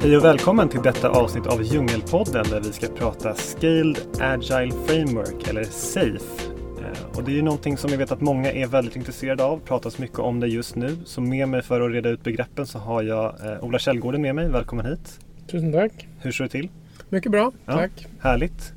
Hej 0.00 0.16
och 0.16 0.24
välkommen 0.24 0.68
till 0.68 0.82
detta 0.82 1.08
avsnitt 1.08 1.46
av 1.46 1.62
Djungelpodden 1.62 2.44
där 2.50 2.60
vi 2.60 2.72
ska 2.72 2.86
prata 2.86 3.34
Scaled 3.34 3.98
Agile 4.20 4.72
Framework 4.86 5.48
eller 5.48 5.64
SAFE. 5.64 6.44
Eh, 6.80 7.16
och 7.18 7.24
det 7.24 7.30
är 7.30 7.34
ju 7.34 7.42
någonting 7.42 7.76
som 7.76 7.90
jag 7.90 7.98
vet 7.98 8.12
att 8.12 8.20
många 8.20 8.52
är 8.52 8.66
väldigt 8.66 8.96
intresserade 8.96 9.44
av, 9.44 9.58
pratas 9.58 9.98
mycket 9.98 10.18
om 10.18 10.40
det 10.40 10.46
just 10.48 10.76
nu. 10.76 10.96
Så 11.04 11.20
med 11.20 11.48
mig 11.48 11.62
för 11.62 11.80
att 11.80 11.92
reda 11.92 12.08
ut 12.08 12.22
begreppen 12.24 12.66
så 12.66 12.78
har 12.78 13.02
jag 13.02 13.34
eh, 13.46 13.64
Ola 13.64 13.78
Källgården 13.78 14.22
med 14.22 14.34
mig, 14.34 14.48
välkommen 14.48 14.86
hit. 14.86 15.20
Tusen 15.50 15.72
tack. 15.72 16.08
Hur 16.20 16.32
står 16.32 16.44
det 16.44 16.50
till? 16.50 16.68
Mycket 17.08 17.32
bra, 17.32 17.52
Ja. 17.66 17.72
tack. 17.72 18.06
Härligt. 18.20 18.72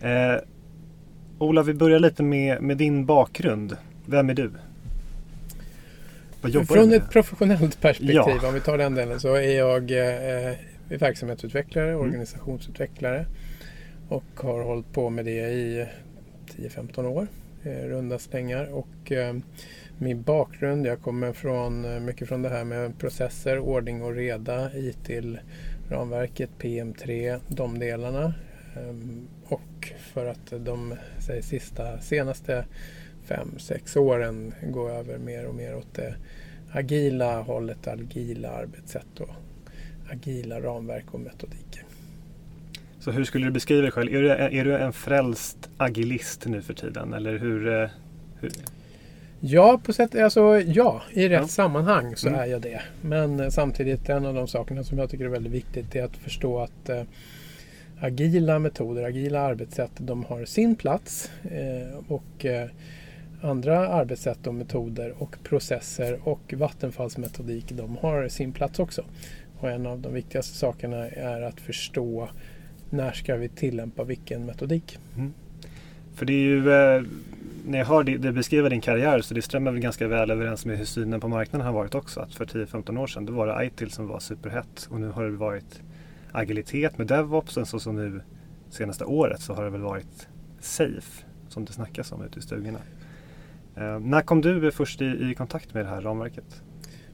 Eh, 0.00 0.42
Ola, 1.38 1.62
vi 1.62 1.74
börjar 1.74 1.98
lite 1.98 2.22
med, 2.22 2.62
med 2.62 2.76
din 2.76 3.06
bakgrund. 3.06 3.76
Vem 4.06 4.30
är 4.30 4.34
du? 4.34 4.50
Vad 6.44 6.52
jobbar 6.52 6.74
Från 6.76 6.88
du 6.88 6.96
ett 6.96 7.02
med? 7.02 7.10
professionellt 7.10 7.80
perspektiv, 7.80 8.14
Ja. 8.16 8.48
om 8.48 8.54
vi 8.54 8.60
tar 8.60 8.78
den 8.78 8.94
delen, 8.94 9.20
så 9.20 9.34
är 9.34 9.58
jag 9.58 9.90
eh, 9.90 10.54
verksamhetsutvecklare, 10.88 11.88
Mm. 11.88 12.00
organisationsutvecklare 12.00 13.26
och 14.08 14.24
har 14.36 14.62
hållit 14.62 14.92
på 14.92 15.10
med 15.10 15.24
det 15.24 15.48
i 15.52 15.86
10-15 16.56 17.06
år, 17.06 17.26
eh, 17.62 17.70
runda 17.88 18.18
slängar. 18.18 18.64
Och 18.74 19.12
eh, 19.12 19.34
min 19.98 20.22
bakgrund, 20.22 20.86
jag 20.86 21.00
kommer 21.02 21.32
från 21.32 21.84
eh, 21.84 22.00
mycket 22.00 22.28
från 22.28 22.42
det 22.42 22.48
här 22.48 22.64
med 22.64 22.98
processer, 22.98 23.58
ordning 23.58 24.02
och 24.02 24.14
reda, 24.14 24.70
IT-ramverket, 24.74 26.50
PM3, 26.58 27.40
de 27.48 27.78
delarna. 27.78 28.34
Ehm, 28.76 29.28
och 29.44 29.92
för 30.12 30.26
att 30.26 30.52
de 30.58 30.94
säg, 31.18 31.42
sista, 31.42 31.98
senaste 31.98 32.64
fem, 33.24 33.48
sex 33.58 33.96
åren 33.96 34.54
gå 34.70 34.88
över 34.88 35.18
mer 35.18 35.46
och 35.46 35.54
mer 35.54 35.76
åt 35.76 35.94
det 35.94 36.14
agila 36.72 37.40
hållet, 37.42 37.86
agila 37.88 38.50
arbetssätt 38.50 39.20
och 39.20 39.30
agila 40.12 40.60
ramverk 40.60 41.04
och 41.14 41.20
metodiker. 41.20 41.82
Så 43.00 43.10
hur 43.10 43.24
skulle 43.24 43.44
du 43.46 43.50
beskriva 43.50 43.82
dig 43.82 43.90
själv? 43.90 44.14
Är 44.14 44.22
du, 44.22 44.30
är 44.30 44.64
du 44.64 44.76
en 44.76 44.92
frälst 44.92 45.70
agilist 45.76 46.46
nu 46.46 46.62
för 46.62 46.74
tiden? 46.74 47.12
Eller 47.12 47.38
hur, 47.38 47.82
eh, 47.82 47.88
hur? 48.40 48.50
Ja, 49.40 49.80
på 49.84 49.92
sätt, 49.92 50.14
alltså, 50.14 50.60
ja, 50.60 51.02
i 51.12 51.28
rätt 51.28 51.40
Ja. 51.40 51.48
sammanhang 51.48 52.16
så 52.16 52.28
Mm. 52.28 52.40
är 52.40 52.46
jag 52.46 52.62
det. 52.62 52.82
Men 53.00 53.40
eh, 53.40 53.48
samtidigt, 53.48 54.08
en 54.08 54.26
av 54.26 54.34
de 54.34 54.48
sakerna 54.48 54.84
som 54.84 54.98
jag 54.98 55.10
tycker 55.10 55.24
är 55.24 55.28
väldigt 55.28 55.52
viktigt 55.52 55.96
är 55.96 56.02
att 56.04 56.16
förstå 56.16 56.58
att 56.60 56.88
eh, 56.88 57.02
agila 58.00 58.58
metoder, 58.58 59.02
agila 59.04 59.40
arbetssätt, 59.40 59.90
de 59.98 60.24
har 60.24 60.44
sin 60.44 60.76
plats. 60.76 61.30
Eh, 61.42 61.98
och 62.12 62.44
eh, 62.44 62.68
andra 63.44 63.88
arbetssätt 63.88 64.46
och 64.46 64.54
metoder 64.54 65.14
och 65.18 65.36
processer 65.42 66.28
och 66.28 66.54
Vattenfalls 66.56 67.18
metodik, 67.18 67.64
de 67.68 67.96
har 67.96 68.28
sin 68.28 68.52
plats 68.52 68.78
också. 68.78 69.04
Och 69.58 69.70
en 69.70 69.86
av 69.86 70.00
de 70.00 70.14
viktigaste 70.14 70.56
sakerna 70.56 71.08
är 71.08 71.42
att 71.42 71.60
förstå 71.60 72.28
när 72.90 73.12
ska 73.12 73.36
vi 73.36 73.48
tillämpa 73.48 74.04
vilken 74.04 74.46
metodik. 74.46 74.98
Mm. 75.16 75.32
För 76.14 76.26
det 76.26 76.32
är 76.32 76.44
ju, 76.44 76.72
eh, 76.72 77.02
när 77.66 77.78
jag 77.78 77.86
hör 77.86 78.04
dig 78.04 78.18
dig 78.18 78.32
beskriva 78.32 78.68
din 78.68 78.80
karriär 78.80 79.20
så 79.20 79.34
det 79.34 79.42
stämmer 79.42 79.70
väl 79.70 79.80
ganska 79.80 80.08
väl 80.08 80.30
överens 80.30 80.66
med 80.66 80.78
hur 80.78 80.84
synen 80.84 81.20
på 81.20 81.28
marknaden 81.28 81.66
har 81.66 81.74
varit 81.74 81.94
också. 81.94 82.20
Att 82.20 82.34
för 82.34 82.44
10-15 82.44 82.98
år 82.98 83.06
sedan 83.06 83.26
då 83.26 83.32
var 83.32 83.46
det 83.46 83.66
ITIL 83.66 83.90
som 83.90 84.08
var 84.08 84.20
superhett 84.20 84.88
och 84.90 85.00
nu 85.00 85.08
har 85.08 85.24
det 85.24 85.30
varit 85.30 85.82
agilitet 86.32 86.98
med 86.98 87.06
DevOps 87.06 87.56
och 87.56 87.68
så 87.68 87.80
som 87.80 87.96
nu 87.96 88.20
senaste 88.70 89.04
året 89.04 89.40
så 89.40 89.54
har 89.54 89.64
det 89.64 89.70
väl 89.70 89.80
varit 89.80 90.28
Safe 90.60 91.24
som 91.48 91.64
det 91.64 91.72
snackas 91.72 92.12
om 92.12 92.22
ute 92.22 92.38
i 92.38 92.42
stugorna. 92.42 92.78
Eh, 93.76 94.00
när 94.00 94.20
kom 94.20 94.40
du 94.40 94.70
först 94.72 95.02
i, 95.02 95.04
i 95.04 95.34
kontakt 95.34 95.74
med 95.74 95.84
det 95.84 95.88
här 95.90 96.00
ramverket? 96.00 96.62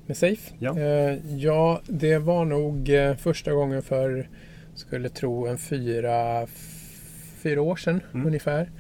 Med 0.06 0.16
Safe? 0.16 0.53
Ja. 0.58 0.78
Eh, 0.78 1.36
ja, 1.36 1.80
det 1.86 2.19
var 2.19 2.44
nog 2.44 2.89
eh, 2.91 3.17
första 3.17 3.52
gången 3.52 3.83
för, 3.83 4.28
skulle 4.75 5.08
tro, 5.08 5.47
en 5.47 5.58
fyra, 5.58 6.46
fyra 7.42 7.62
år 7.62 7.77
sedan 7.77 8.01
Mm. 8.14 8.27
ungefär. 8.27 8.70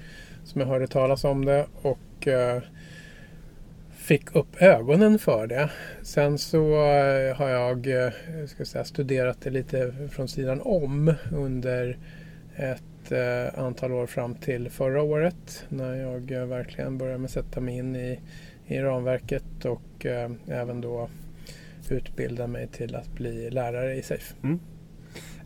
Som 0.44 0.60
jag 0.60 0.68
hörde 0.68 0.86
talas 0.86 1.24
om 1.24 1.44
det 1.44 1.66
och 1.82 2.28
fick 3.90 4.36
upp 4.36 4.62
ögonen 4.62 5.18
för 5.18 5.46
det. 5.46 5.70
Sen 6.02 6.38
så 6.38 6.74
har 7.36 7.48
jag 7.48 7.86
ska 8.48 8.58
jag 8.58 8.66
säga, 8.66 8.84
studerat 8.84 9.40
det 9.42 9.50
lite 9.50 9.94
från 10.10 10.28
sidan 10.28 10.60
om 10.60 11.14
under 11.32 11.98
ett 12.56 12.82
eh, 13.12 13.58
antal 13.58 13.92
år 13.92 14.06
fram 14.06 14.34
till 14.34 14.70
förra 14.70 15.02
året 15.02 15.64
när 15.68 15.94
jag 15.94 16.30
eh, 16.30 16.46
verkligen 16.46 16.98
började 16.98 17.18
med 17.18 17.30
sätta 17.30 17.60
mig 17.60 17.76
in 17.76 17.96
i, 17.96 18.20
i 18.66 18.78
ramverket 18.78 19.64
och 19.64 20.06
eh, 20.06 20.30
även 20.48 20.80
då 20.80 21.08
utbilda 21.90 22.46
mig 22.46 22.68
till 22.68 22.94
att 22.94 23.12
bli 23.12 23.50
lärare 23.50 23.94
i 23.94 24.02
SAFE. 24.02 24.34
Mm. 24.42 24.60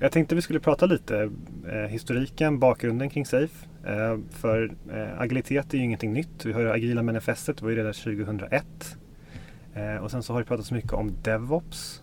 Jag 0.00 0.12
tänkte 0.12 0.34
vi 0.34 0.42
skulle 0.42 0.60
prata 0.60 0.86
lite 0.86 1.30
eh, 1.68 1.74
historiken, 1.74 2.58
bakgrunden 2.58 3.10
kring 3.10 3.26
Safe. 3.26 3.66
Eh, 3.86 4.18
för 4.30 4.74
eh, 4.92 5.20
agilitet 5.20 5.74
är 5.74 5.78
ju 5.78 5.84
ingenting 5.84 6.12
nytt. 6.12 6.44
Vi 6.44 6.52
har 6.52 6.60
ju 6.60 6.70
agila 6.70 7.02
manifestet, 7.02 7.56
det 7.56 7.62
var 7.64 7.70
ju 7.70 7.76
redan 7.76 7.92
2001. 7.92 8.96
Eh, 9.74 9.96
och 9.96 10.10
sen 10.10 10.22
så 10.22 10.32
har 10.32 10.40
det 10.40 10.46
pratats 10.46 10.70
mycket 10.70 10.92
om 10.92 11.12
DevOps. 11.22 12.02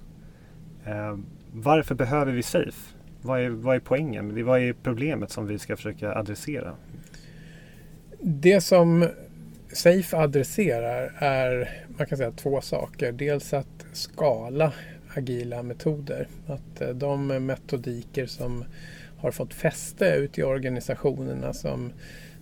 Eh, 0.86 1.18
varför 1.54 1.96
behöver 1.96 2.32
vi 2.32 2.44
Safe? 2.44 2.96
Vad 3.22 3.42
är, 3.42 3.50
vad 3.50 3.76
är 3.76 3.80
poängen? 3.80 4.46
Vad 4.46 4.60
är 4.60 4.74
problemet 4.74 5.32
som 5.32 5.48
vi 5.48 5.60
ska 5.60 5.76
försöka 5.76 6.14
adressera? 6.16 6.76
Det 8.20 8.62
som 8.62 9.08
SAFE 9.74 10.18
adresserar 10.18 11.14
är 11.18 11.70
man 11.98 12.08
kan 12.08 12.18
säga 12.18 12.32
två 12.32 12.62
saker. 12.62 13.12
Dels 13.12 13.54
att 13.54 13.86
skala 13.94 14.74
agila 15.16 15.64
metoder. 15.64 16.28
Att 16.48 16.82
eh, 16.82 16.90
de 16.90 17.28
metodiker 17.28 18.26
som 18.26 18.66
har 19.18 19.32
fått 19.32 19.54
fäste 19.54 20.06
ute 20.06 20.42
i 20.42 20.44
organisationerna 20.44 21.54
som 21.54 21.92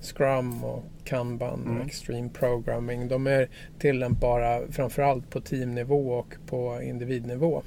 Scrum 0.02 0.64
och 0.64 0.84
Kanban 1.04 1.62
Mm. 1.66 1.78
och 1.78 1.86
Extreme 1.86 2.30
Programming. 2.30 3.08
De 3.08 3.28
är 3.28 3.50
tillämpbara 3.80 4.62
framförallt 4.72 5.30
på 5.30 5.42
teamnivå 5.42 6.14
och 6.14 6.36
på 6.46 6.82
individnivå. 6.82 7.64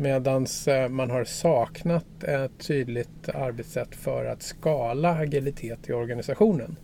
Medan 0.00 0.46
eh, 0.66 0.88
man 0.88 1.10
har 1.10 1.24
saknat 1.24 2.24
ett 2.24 2.58
tydligt 2.58 3.28
arbetssätt 3.28 3.94
för 3.94 4.24
att 4.24 4.42
skala 4.42 5.14
agilitet 5.14 5.88
i 5.88 5.92
organisationen. 5.92 6.76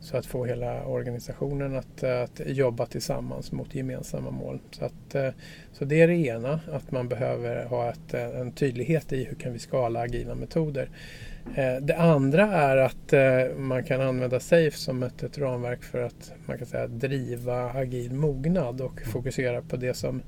Så 0.00 0.16
att 0.16 0.26
få 0.26 0.44
hela 0.44 0.84
organisationen 0.84 1.76
att, 1.76 2.02
eh, 2.02 2.22
att 2.22 2.40
jobba 2.46 2.86
tillsammans 2.86 3.52
mot 3.52 3.74
gemensamma 3.74 4.30
mål. 4.30 4.60
Så, 4.70 4.84
att, 4.84 5.14
eh, 5.14 5.28
så 5.72 5.84
det 5.84 6.00
är 6.00 6.08
det 6.08 6.16
ena, 6.16 6.60
att 6.72 6.90
man 6.90 7.08
behöver 7.08 7.64
ha 7.64 7.90
ett, 7.90 8.14
en 8.14 8.52
tydlighet 8.52 9.12
i 9.12 9.24
hur 9.24 9.36
kan 9.36 9.52
vi 9.52 9.58
skala 9.58 10.00
agila 10.00 10.34
metoder. 10.34 10.90
Det 11.80 11.96
andra 11.98 12.42
är 12.46 12.76
att 12.76 13.14
man 13.56 13.84
kan 13.84 14.00
använda 14.00 14.40
SAFE 14.40 14.70
som 14.70 15.02
ett, 15.02 15.22
ett 15.22 15.38
ramverk 15.38 15.82
för 15.82 16.02
att 16.02 16.32
man 16.46 16.58
kan 16.58 16.66
säga, 16.66 16.86
driva 16.86 17.70
agil 17.70 18.12
mognad 18.12 18.80
och 18.80 19.00
fokusera 19.00 19.62
på 19.62 19.76
det 19.76 19.94
som 19.94 20.22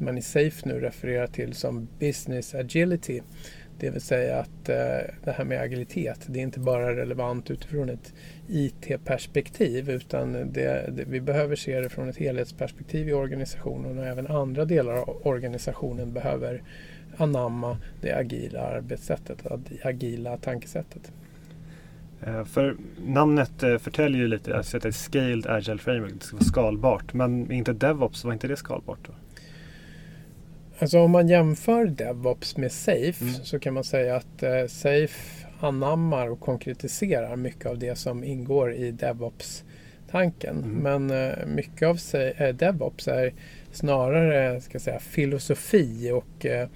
man 0.00 0.18
i 0.18 0.22
SAFE 0.22 0.68
nu 0.68 0.80
refererar 0.80 1.26
till 1.26 1.54
som 1.54 1.88
business 1.98 2.54
agility. 2.54 3.20
Det 3.78 3.90
vill 3.90 4.00
säga 4.00 4.38
att 4.38 4.68
eh, 4.68 5.14
det 5.24 5.32
här 5.36 5.44
med 5.44 5.60
agilitet, 5.60 6.20
det 6.26 6.38
är 6.38 6.42
inte 6.42 6.60
bara 6.60 6.96
relevant 6.96 7.50
utifrån 7.50 7.88
ett 7.88 8.14
IT-perspektiv 8.48 9.90
utan 9.90 10.32
det, 10.32 10.90
det, 10.92 11.04
vi 11.06 11.20
behöver 11.20 11.56
se 11.56 11.80
det 11.80 11.88
från 11.88 12.08
ett 12.08 12.16
helhetsperspektiv 12.16 13.08
i 13.08 13.12
organisationen 13.12 13.98
och 13.98 14.06
även 14.06 14.26
andra 14.26 14.64
delar 14.64 14.92
av 14.92 15.26
organisationen 15.26 16.12
behöver 16.12 16.62
anamma 17.16 17.78
det 18.00 18.12
agila 18.12 18.60
arbetssättet, 18.60 19.38
det 19.44 19.88
agila 19.88 20.36
tankesättet. 20.36 21.12
Eh, 22.20 22.44
för 22.44 22.76
namnet 23.06 23.62
eh, 23.62 23.78
förtäljer 23.78 24.20
ju 24.20 24.28
lite, 24.28 24.56
alltså 24.56 24.76
att 24.76 24.82
det 24.82 24.88
är 24.88 24.92
Scaled 24.92 25.46
Agile 25.46 25.78
Framework, 25.78 26.12
det 26.18 26.24
ska 26.24 26.36
vara 26.36 26.44
skalbart. 26.44 27.14
Men 27.14 27.52
inte 27.52 27.72
DevOps, 27.72 28.24
var 28.24 28.32
inte 28.32 28.48
det 28.48 28.56
skalbart 28.56 28.98
då? 29.06 29.12
Alltså 30.80 31.00
om 31.00 31.10
man 31.10 31.28
jämför 31.28 31.86
DevOps 31.86 32.56
med 32.56 32.72
SAFE 32.72 33.14
Mm. 33.20 33.34
så 33.34 33.58
kan 33.58 33.74
man 33.74 33.84
säga 33.84 34.16
att 34.16 34.42
eh, 34.42 34.66
SAFE 34.66 35.46
anammar 35.60 36.28
och 36.28 36.40
konkretiserar 36.40 37.36
mycket 37.36 37.66
av 37.66 37.78
det 37.78 37.98
som 37.98 38.24
ingår 38.24 38.74
i 38.74 38.90
DevOps-tanken. 38.90 40.56
Mm. 40.64 40.76
Men 40.76 41.10
eh, 41.28 41.46
mycket 41.46 41.88
av 41.88 41.98
eh, 42.36 42.54
DevOps 42.54 43.08
är 43.08 43.34
snarare 43.72 44.60
ska 44.60 44.78
säga, 44.78 44.98
filosofi 44.98 46.10
och 46.10 46.46
eh, 46.46 46.68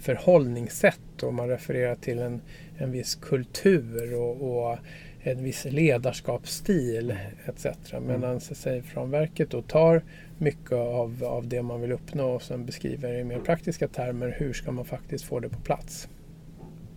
förhållningssätt 0.00 1.22
och 1.22 1.34
man 1.34 1.48
refererar 1.48 1.94
till 1.94 2.18
en, 2.18 2.40
en 2.78 2.92
viss 2.92 3.14
kultur 3.14 4.14
och, 4.14 4.68
och 4.70 4.78
en 5.22 5.44
viss 5.44 5.64
ledarskapsstil 5.64 7.16
etc. 7.46 7.66
Medan 8.00 8.40
SAFE-ramverket 8.40 9.50
då 9.50 9.62
tar 9.62 10.02
mycket 10.38 10.72
av, 10.72 11.24
av 11.24 11.48
det 11.48 11.62
man 11.62 11.80
vill 11.80 11.92
uppnå 11.92 12.30
och 12.30 12.42
sen 12.42 12.66
beskriver 12.66 13.18
i 13.18 13.24
mer 13.24 13.38
praktiska 13.38 13.88
termer 13.88 14.36
hur 14.38 14.52
ska 14.52 14.72
man 14.72 14.84
faktiskt 14.84 15.24
få 15.24 15.40
det 15.40 15.48
på 15.48 15.60
plats. 15.60 16.08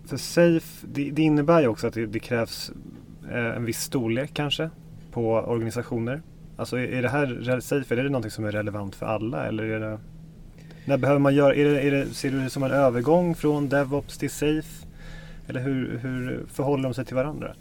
För 0.06 0.16
Safe, 0.16 0.86
det, 0.86 1.10
det 1.10 1.22
innebär 1.22 1.60
ju 1.60 1.68
också 1.68 1.86
att 1.86 1.94
det, 1.94 2.06
det 2.06 2.18
krävs 2.18 2.72
eh, 3.30 3.56
en 3.56 3.64
viss 3.64 3.80
storlek 3.80 4.30
kanske 4.34 4.70
på 5.10 5.32
organisationer. 5.32 6.22
Alltså 6.56 6.76
är, 6.76 6.86
är 6.86 7.02
det 7.02 7.08
här 7.08 7.60
Safe, 7.60 7.94
är 7.94 8.02
det 8.02 8.08
någonting 8.08 8.30
som 8.30 8.44
är 8.44 8.52
relevant 8.52 8.94
för 8.94 9.06
alla 9.06 9.46
eller 9.46 9.64
är 9.64 9.80
det? 9.80 9.98
När 10.84 10.96
behöver 10.96 11.20
man 11.20 11.34
göra, 11.34 11.54
är 11.54 11.64
det, 11.64 11.80
är 11.80 11.90
det, 11.90 12.06
ser 12.06 12.30
du 12.30 12.40
det 12.40 12.50
som 12.50 12.62
en 12.62 12.70
övergång 12.70 13.34
från 13.34 13.68
DevOps 13.68 14.18
till 14.18 14.30
Safe? 14.30 14.86
Eller 15.48 15.60
hur, 15.60 15.98
hur 15.98 16.44
förhåller 16.48 16.82
de 16.84 16.94
sig 16.94 17.04
till 17.04 17.16
varandra? 17.16 17.54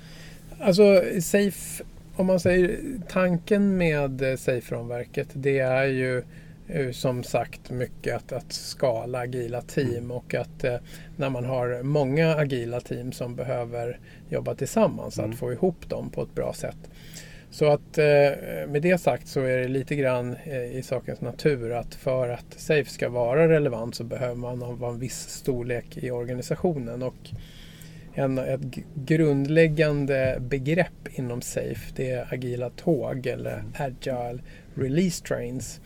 Alltså 0.63 1.01
Safe, 1.21 1.83
om 2.15 2.25
man 2.25 2.39
säger 2.39 2.79
tanken 3.09 3.77
med 3.77 4.39
Safe-ramverket 4.39 5.27
det 5.33 5.59
är 5.59 5.85
ju 5.85 6.23
eh, 6.67 6.91
som 6.91 7.23
sagt 7.23 7.69
mycket 7.69 8.15
att, 8.15 8.31
att 8.31 8.53
skala 8.53 9.19
agila 9.19 9.61
team 9.61 9.97
mm. 9.97 10.11
och 10.11 10.35
att 10.35 10.63
eh, 10.63 10.75
när 11.15 11.29
man 11.29 11.45
har 11.45 11.83
många 11.83 12.35
agila 12.35 12.79
team 12.81 13.11
som 13.11 13.35
behöver 13.35 13.99
jobba 14.29 14.55
tillsammans 14.55 15.19
mm. 15.19 15.31
att 15.31 15.37
få 15.37 15.53
ihop 15.53 15.89
dem 15.89 16.09
på 16.09 16.21
ett 16.21 16.35
bra 16.35 16.53
sätt. 16.53 16.89
Så 17.51 17.65
att 17.65 17.97
eh, 17.97 18.05
med 18.67 18.81
det 18.81 19.01
sagt 19.01 19.27
så 19.27 19.41
är 19.41 19.57
det 19.57 19.67
lite 19.67 19.95
grann 19.95 20.35
eh, 20.43 20.77
i 20.77 20.81
sakens 20.83 21.21
natur 21.21 21.71
att 21.71 21.95
för 21.95 22.29
att 22.29 22.53
Safe 22.57 22.89
ska 22.89 23.09
vara 23.09 23.47
relevant 23.47 23.95
så 23.95 24.03
behöver 24.03 24.35
man 24.35 24.61
ha 24.61 24.89
en 24.89 24.99
viss 24.99 25.29
storlek 25.29 25.97
i 25.97 26.11
organisationen. 26.11 27.03
Och 27.03 27.29
en, 28.13 28.37
ett 28.37 28.61
grundläggande 28.95 30.37
begrepp 30.41 31.07
inom 31.19 31.41
Safe 31.41 31.93
det 31.95 32.11
är 32.11 32.33
agila 32.33 32.69
tåg 32.69 33.27
eller 33.27 33.63
Agile 33.73 34.39
Release 34.75 35.25
Trains. 35.25 35.81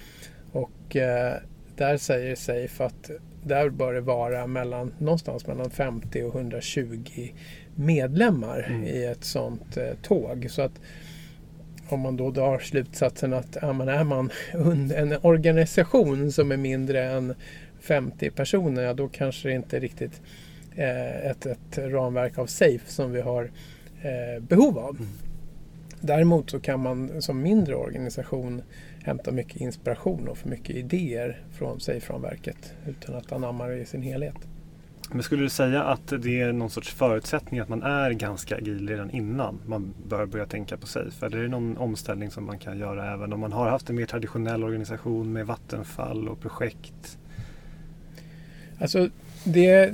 Och 0.51 0.95
eh, 0.95 1.33
där 1.75 1.97
säger 1.97 2.35
Safe 2.35 2.83
att 2.83 3.11
där 3.43 3.69
bör 3.69 3.93
det 3.93 4.01
vara 4.01 4.47
mellan, 4.47 4.93
någonstans 4.97 5.47
mellan 5.47 5.69
50 5.69 6.23
och 6.23 6.35
120 6.35 7.29
medlemmar 7.75 8.65
mm. 8.69 8.83
i 8.83 9.05
ett 9.05 9.23
sådant 9.23 9.77
eh, 9.77 9.93
tåg. 10.01 10.47
Så 10.49 10.61
att 10.61 10.81
om 11.89 11.99
man 11.99 12.17
då 12.17 12.31
drar 12.31 12.59
slutsatsen 12.59 13.33
att 13.33 13.57
ja, 13.61 13.73
man 13.73 13.89
är 13.89 14.03
man 14.03 14.31
en 14.95 15.17
organisation 15.21 16.31
som 16.31 16.51
är 16.51 16.57
mindre 16.57 17.03
än 17.03 17.35
50 17.79 18.29
personer, 18.29 18.81
ja, 18.81 18.93
då 18.93 19.07
kanske 19.07 19.47
det 19.47 19.55
inte 19.55 19.79
riktigt 19.79 20.21
ett, 20.75 21.45
ett 21.45 21.77
ramverk 21.77 22.37
av 22.37 22.45
SAFE 22.45 22.79
som 22.85 23.11
vi 23.11 23.21
har 23.21 23.51
eh, 24.01 24.43
behov 24.43 24.77
av. 24.77 24.95
Mm. 24.95 25.07
Däremot 26.01 26.49
så 26.49 26.59
kan 26.59 26.79
man 26.79 27.21
som 27.21 27.41
mindre 27.41 27.75
organisation 27.75 28.61
hämta 29.03 29.31
mycket 29.31 29.61
inspiration 29.61 30.27
och 30.27 30.37
få 30.37 30.49
mycket 30.49 30.75
idéer 30.75 31.41
från 31.51 31.79
SAFE-ramverket 31.79 32.73
utan 32.87 33.15
att 33.15 33.31
anamma 33.31 33.67
det 33.67 33.77
i 33.77 33.85
sin 33.85 34.01
helhet. 34.01 34.35
Men 35.11 35.23
skulle 35.23 35.43
du 35.43 35.49
säga 35.49 35.83
att 35.83 36.07
det 36.07 36.41
är 36.41 36.53
någon 36.53 36.69
sorts 36.69 36.93
förutsättning 36.93 37.59
att 37.59 37.69
man 37.69 37.83
är 37.83 38.11
ganska 38.11 38.55
agil 38.55 38.89
redan 38.89 39.09
innan 39.11 39.59
man 39.65 39.93
bör 40.07 40.25
börja 40.25 40.45
tänka 40.45 40.77
på 40.77 40.87
SAFE? 40.87 41.25
Eller 41.25 41.37
är 41.37 41.41
det 41.41 41.49
någon 41.49 41.77
omställning 41.77 42.31
som 42.31 42.45
man 42.45 42.59
kan 42.59 42.77
göra 42.77 43.13
även 43.13 43.33
om 43.33 43.39
man 43.39 43.51
har 43.53 43.69
haft 43.69 43.89
en 43.89 43.95
mer 43.95 44.05
traditionell 44.05 44.63
organisation 44.63 45.33
med 45.33 45.47
vattenfall 45.47 46.29
och 46.29 46.41
projekt? 46.41 47.17
Alltså 48.79 49.09
det 49.45 49.93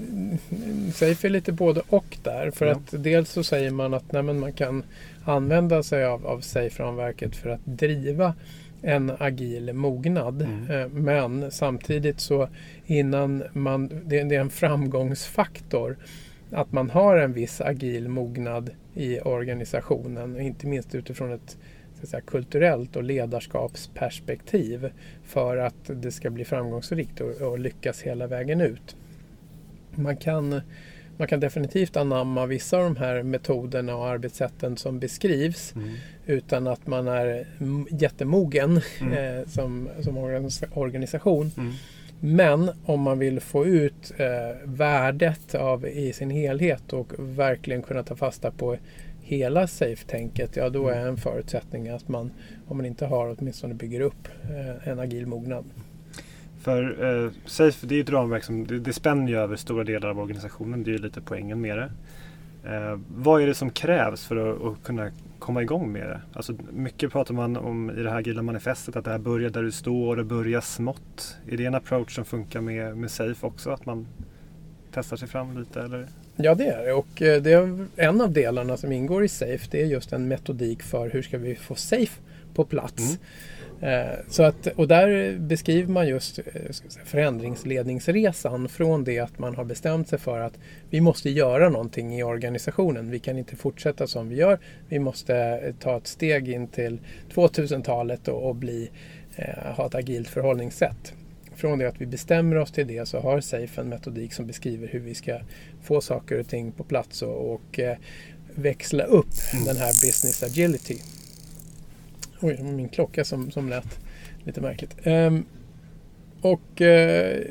SAFE 0.93 1.27
är 1.27 1.29
lite 1.29 1.51
både 1.51 1.81
och 1.89 2.17
där. 2.23 2.51
För 2.51 2.65
ja. 2.65 2.71
att 2.71 3.03
dels 3.03 3.29
så 3.29 3.43
säger 3.43 3.71
man 3.71 3.93
att 3.93 4.11
nej, 4.11 4.23
man 4.23 4.53
kan 4.53 4.83
använda 5.23 5.83
sig 5.83 6.05
av, 6.05 6.27
av 6.27 6.39
SAFE-ramverket 6.39 7.35
för 7.35 7.49
att 7.49 7.65
driva 7.65 8.33
en 8.81 9.11
agil 9.19 9.73
mognad. 9.73 10.41
Mm. 10.41 10.71
Eh, 10.71 10.87
men 10.87 11.51
samtidigt 11.51 12.19
så 12.19 12.49
innan 12.85 13.43
man, 13.53 14.01
det, 14.05 14.19
är 14.19 14.33
en 14.33 14.49
framgångsfaktor 14.49 15.97
att 16.51 16.71
man 16.71 16.89
har 16.89 17.17
en 17.17 17.33
viss 17.33 17.61
agil 17.61 18.07
mognad 18.07 18.69
i 18.95 19.19
organisationen. 19.19 20.39
Inte 20.39 20.67
minst 20.67 20.95
utifrån 20.95 21.31
ett 21.31 21.57
säga, 22.03 22.21
kulturellt 22.21 22.95
och 22.95 23.03
ledarskapsperspektiv 23.03 24.89
för 25.23 25.57
att 25.57 25.75
det 25.85 26.11
ska 26.11 26.29
bli 26.29 26.45
framgångsrikt 26.45 27.21
och, 27.21 27.41
och 27.41 27.59
lyckas 27.59 28.01
hela 28.01 28.27
vägen 28.27 28.61
ut. 28.61 28.95
Man 29.95 30.17
kan 30.17 30.61
man 31.17 31.27
kan 31.27 31.39
definitivt 31.39 31.97
anamma 31.97 32.45
vissa 32.45 32.77
av 32.77 32.83
de 32.83 32.95
här 32.95 33.23
metoderna 33.23 33.95
och 33.95 34.07
arbetssätten 34.07 34.77
som 34.77 34.99
beskrivs 34.99 35.75
mm. 35.75 35.89
utan 36.25 36.67
att 36.67 36.87
man 36.87 37.07
är 37.07 37.47
jättemogen 37.89 38.81
mm. 39.01 39.13
eh, 39.13 39.47
som, 39.47 39.89
som 40.03 40.17
organisation. 40.73 41.51
Mm. 41.57 41.73
Men 42.19 42.71
om 42.85 43.01
man 43.01 43.19
vill 43.19 43.39
få 43.39 43.65
ut 43.65 44.11
eh, 44.17 44.57
värdet 44.63 45.55
av 45.55 45.87
i 45.87 46.13
sin 46.13 46.29
helhet 46.29 46.93
och 46.93 47.13
verkligen 47.17 47.81
kunna 47.81 48.03
ta 48.03 48.15
fasta 48.15 48.51
på 48.51 48.77
hela 49.21 49.67
safe-tänket, 49.67 50.55
ja 50.55 50.69
då 50.69 50.87
mm. 50.87 50.99
är 51.03 51.07
en 51.07 51.17
förutsättning 51.17 51.89
att 51.89 52.07
man, 52.07 52.31
om 52.67 52.77
man 52.77 52.85
inte 52.85 53.05
har, 53.05 53.35
åtminstone 53.39 53.73
bygger 53.73 54.01
upp 54.01 54.27
eh, 54.43 54.87
en 54.87 54.99
agil 54.99 55.25
mognad. 55.25 55.65
För 56.61 57.05
eh, 57.23 57.31
SAFE 57.45 57.87
det 57.87 57.95
är 57.95 58.01
ett 58.01 58.09
ramverk 58.09 58.43
som 58.43 58.67
det, 58.67 58.79
det 58.79 58.93
spänner 58.93 59.27
ju 59.27 59.37
över 59.37 59.55
stora 59.55 59.83
delar 59.83 60.09
av 60.09 60.19
organisationen. 60.19 60.83
Det 60.83 60.91
är 60.91 60.93
ju 60.93 60.97
lite 60.97 61.21
poängen 61.21 61.61
med 61.61 61.77
det. 61.77 61.91
Eh, 62.63 62.99
vad 63.15 63.41
är 63.41 63.47
det 63.47 63.53
som 63.53 63.69
krävs 63.69 64.25
för 64.25 64.35
att, 64.35 64.63
att, 64.63 64.83
kunna 64.83 65.11
komma 65.39 65.61
igång 65.61 65.91
med 65.91 66.09
det? 66.09 66.21
Alltså, 66.33 66.53
mycket 66.71 67.11
pratar 67.11 67.33
man 67.33 67.57
om 67.57 67.91
i 67.91 68.03
det 68.03 68.09
här 68.09 68.17
agila 68.17 68.41
manifestet 68.41 68.95
att 68.95 69.05
det 69.05 69.11
här 69.11 69.19
börjar 69.19 69.49
där 69.49 69.63
du 69.63 69.71
står 69.71 70.17
och 70.19 70.25
börjar 70.25 70.61
smått. 70.61 71.37
Är 71.49 71.57
det 71.57 71.65
en 71.65 71.75
approach 71.75 72.15
som 72.15 72.25
funkar 72.25 72.61
med, 72.61 72.97
med 72.97 73.11
SAFE 73.11 73.47
också? 73.47 73.69
Att 73.69 73.85
man 73.85 74.07
testar 74.91 75.17
sig 75.17 75.27
fram 75.27 75.59
lite? 75.59 75.81
Eller? 75.81 76.07
Ja 76.35 76.55
det 76.55 76.67
är 76.67 76.85
det 76.85 76.93
och 76.93 77.21
eh, 77.21 77.41
det 77.41 77.51
är 77.51 77.85
en 77.95 78.21
av 78.21 78.31
delarna 78.31 78.77
som 78.77 78.91
ingår 78.91 79.23
i 79.23 79.27
SAFE 79.27 79.67
det 79.71 79.81
är 79.81 79.85
just 79.85 80.13
en 80.13 80.27
metodik 80.27 80.83
för 80.83 81.09
hur 81.09 81.21
ska 81.21 81.37
vi 81.37 81.55
få 81.55 81.75
SAFE 81.75 82.21
på 82.53 82.65
plats. 82.65 83.09
Mm. 83.09 83.21
Eh, 83.81 84.19
så 84.27 84.43
att, 84.43 84.67
och 84.67 84.87
där 84.87 85.37
beskriver 85.37 85.93
man 85.93 86.07
just 86.07 86.39
eh, 86.39 86.45
förändringsledningsresan 87.05 88.69
från 88.69 89.03
det 89.03 89.19
att 89.19 89.39
man 89.39 89.55
har 89.55 89.63
bestämt 89.63 90.09
sig 90.09 90.19
för 90.19 90.39
att 90.39 90.59
vi 90.89 91.01
måste 91.01 91.29
göra 91.29 91.69
någonting 91.69 92.19
i 92.19 92.23
organisationen. 92.23 93.11
Vi 93.11 93.19
kan 93.19 93.37
inte 93.37 93.55
fortsätta 93.55 94.07
som 94.07 94.29
vi 94.29 94.35
gör. 94.35 94.59
Vi 94.89 94.99
måste 94.99 95.35
eh, 95.35 95.73
ta 95.79 95.97
ett 95.97 96.07
steg 96.07 96.49
in 96.49 96.67
till 96.67 96.99
2000-talet 97.33 98.27
och, 98.27 98.55
bli, 98.55 98.91
ha 99.75 99.85
ett 99.85 99.95
agilt 99.95 100.27
förhållningssätt. 100.27 101.13
Från 101.55 101.79
det 101.79 101.87
att 101.87 102.01
vi 102.01 102.05
bestämmer 102.05 102.55
oss 102.55 102.71
till 102.71 102.87
det 102.87 103.07
så 103.07 103.19
har 103.19 103.41
SAFE 103.41 103.81
en 103.81 103.89
metodik 103.89 104.33
som 104.33 104.47
beskriver 104.47 104.87
hur 104.87 104.99
vi 104.99 105.15
ska 105.15 105.39
få 105.83 106.01
saker 106.01 106.39
och 106.39 106.47
ting 106.47 106.71
på 106.71 106.83
plats 106.83 107.21
och, 107.21 107.53
och 107.53 107.79
växla 108.55 109.03
upp 109.03 109.53
mm. 109.53 109.65
den 109.65 109.77
här 109.77 109.87
business 109.87 110.43
agility. 110.43 110.97
Oj, 112.41 112.63
min 112.63 112.89
klocka 112.89 113.23
som, 113.23 113.51
som 113.51 113.69
lät 113.69 113.99
lite 114.43 114.61
märkligt. 114.61 115.07
Um, 115.07 115.45
och 116.41 116.81
uh, 116.81 117.41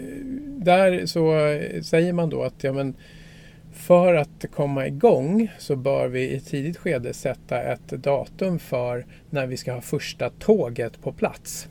där 0.47 1.07
så 1.07 1.33
säger 1.83 2.13
man 2.13 2.31
då 2.31 2.43
att 2.43 2.65
ja, 2.65 2.73
men 2.73 2.95
för 3.73 4.15
att 4.15 4.45
komma 4.55 4.87
igång 4.87 5.49
så 5.59 5.77
bör 5.77 6.09
vi 6.09 6.21
i 6.21 6.37
ett 6.37 6.47
tidigt 6.47 6.77
skede 6.77 7.15
sätta 7.15 7.63
ett 7.63 7.89
datum 7.89 8.59
för 8.59 9.07
när 9.31 9.47
vi 9.47 9.57
ska 9.57 9.73
ha 9.73 9.81
första 9.81 10.31
tåget 10.31 11.03
på 11.03 11.13
plats. 11.13 11.69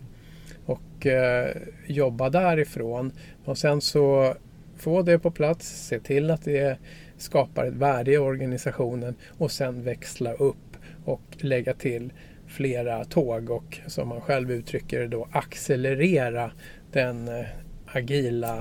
Och 0.65 1.05
uh, 1.05 1.61
jobba 1.87 2.29
därifrån. 2.29 3.11
Och 3.45 3.57
sen 3.57 3.81
så 3.81 4.35
få 4.77 5.01
det 5.01 5.19
på 5.19 5.31
plats, 5.31 5.87
se 5.87 5.99
till 5.99 6.31
att 6.31 6.45
det 6.45 6.77
skapar 7.17 7.65
ett 7.65 7.73
värde 7.73 8.11
i 8.11 8.17
organisationen 8.17 9.15
och 9.37 9.51
sen 9.51 9.83
växla 9.83 10.33
upp 10.33 10.77
och 11.05 11.21
lägga 11.37 11.73
till 11.73 12.13
flera 12.49 13.05
tåg 13.05 13.49
och 13.49 13.79
som 13.87 14.07
man 14.07 14.21
själv 14.21 14.51
uttrycker 14.51 14.99
det 14.99 15.07
då 15.07 15.27
accelerera 15.31 16.51
den 16.91 17.27
eh, 17.27 17.45
agila 17.85 18.57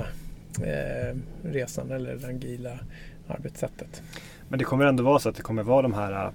eh, 0.62 1.16
resan 1.42 1.90
eller 1.90 2.16
det 2.16 2.26
agila 2.26 2.78
arbetssättet. 3.28 4.02
Men 4.48 4.58
det 4.58 4.64
kommer 4.64 4.84
ändå 4.84 5.02
vara 5.02 5.18
så 5.18 5.28
att 5.28 5.36
det 5.36 5.42
kommer 5.42 5.62
vara 5.62 5.82
de 5.82 5.94
här 5.94 6.26
eh, 6.26 6.32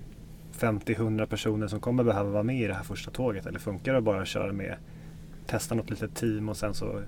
50-100 0.59 1.25
personer 1.25 1.67
som 1.67 1.79
kommer 1.79 2.03
behöva 2.03 2.29
vara 2.29 2.43
med 2.43 2.61
i 2.61 2.67
det 2.67 2.73
här 2.73 2.83
första 2.83 3.11
tåget 3.11 3.45
eller 3.45 3.59
funkar 3.59 3.93
det 3.93 4.01
bara 4.01 4.21
att 4.21 4.27
köra 4.27 4.53
med 4.53 4.75
testa 5.45 5.75
något 5.75 5.89
litet 5.89 6.15
team 6.15 6.49
och 6.49 6.57
sen 6.57 6.73
så 6.73 7.01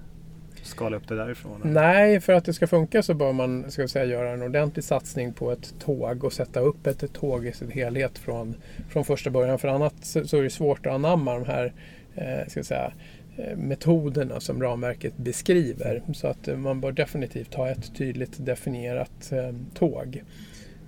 skala 0.67 0.98
upp 0.98 1.07
det 1.07 1.15
därifrån? 1.15 1.62
Eller? 1.62 1.74
Nej, 1.74 2.19
för 2.22 2.34
att 2.34 2.45
det 2.45 2.53
ska 2.53 2.67
funka 2.67 3.03
så 3.03 3.13
bör 3.13 3.34
man 3.34 3.72
ska 3.72 3.88
säga, 3.88 4.05
göra 4.05 4.31
en 4.31 4.41
ordentlig 4.41 4.84
satsning 4.84 5.34
på 5.34 5.51
ett 5.51 5.74
tåg 5.79 6.24
och 6.24 6.34
sätta 6.34 6.60
upp 6.60 6.88
ett 6.88 7.13
tåg 7.13 7.45
i 7.45 7.51
sin 7.51 7.72
helhet 7.72 8.17
från, 8.17 8.55
från 8.89 9.05
första 9.05 9.29
början. 9.29 9.60
För 9.60 9.67
annat 9.67 9.93
så, 10.01 10.27
så 10.27 10.38
är 10.38 10.43
det 10.43 10.50
svårt 10.50 10.86
att 10.86 10.93
anamma 10.93 11.34
de 11.34 11.45
här 11.45 11.74
eh, 12.15 12.48
ska 12.48 12.63
säga, 12.63 12.93
eh, 13.38 13.57
metoderna 13.57 14.39
som 14.39 14.62
ramverket 14.62 15.17
beskriver. 15.17 16.01
Så 16.13 16.27
att 16.27 16.48
eh, 16.48 16.57
man 16.57 16.81
bör 16.81 16.91
definitivt 16.91 17.53
ha 17.53 17.69
ett 17.69 17.95
tydligt 17.95 18.45
definierat 18.45 19.31
eh, 19.31 19.55
tåg. 19.74 20.24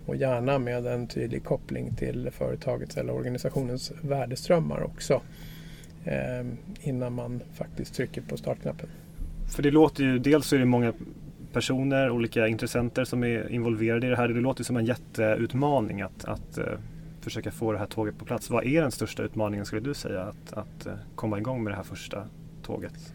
Och 0.05 0.15
gärna 0.15 0.59
med 0.59 0.87
en 0.87 1.07
tydlig 1.07 1.43
koppling 1.43 1.95
till 1.95 2.29
företagets 2.31 2.97
eller 2.97 3.13
organisationens 3.13 3.91
värdeströmmar 4.01 4.83
också. 4.83 5.21
Eh, 6.05 6.45
innan 6.81 7.13
man 7.13 7.41
faktiskt 7.53 7.95
trycker 7.95 8.21
på 8.21 8.37
startknappen. 8.37 8.89
För 9.55 9.63
det 9.63 9.71
låter 9.71 10.03
ju, 10.03 10.19
dels 10.19 10.47
så 10.47 10.55
är 10.55 10.59
det 10.59 10.65
många 10.65 10.93
personer, 11.53 12.09
olika 12.09 12.47
intressenter 12.47 13.05
som 13.05 13.23
är 13.23 13.51
involverade 13.51 14.07
i 14.07 14.09
det 14.09 14.15
här. 14.15 14.27
Det 14.27 14.41
låter 14.41 14.63
som 14.63 14.77
en 14.77 14.85
jätteutmaning 14.85 16.01
att, 16.01 16.25
att 16.25 16.57
uh, 16.57 16.63
försöka 17.21 17.51
få 17.51 17.71
det 17.71 17.79
här 17.79 17.85
tåget 17.85 18.17
på 18.17 18.25
plats. 18.25 18.49
Vad 18.49 18.65
är 18.65 18.81
den 18.81 18.91
största 18.91 19.23
utmaningen 19.23 19.65
skulle 19.65 19.81
du 19.81 19.93
säga 19.93 20.21
att, 20.21 20.53
att 20.53 20.87
uh, 20.87 20.93
komma 21.15 21.37
igång 21.37 21.63
med 21.63 21.73
det 21.73 21.77
här 21.77 21.83
första 21.83 22.23
tåget? 22.63 23.13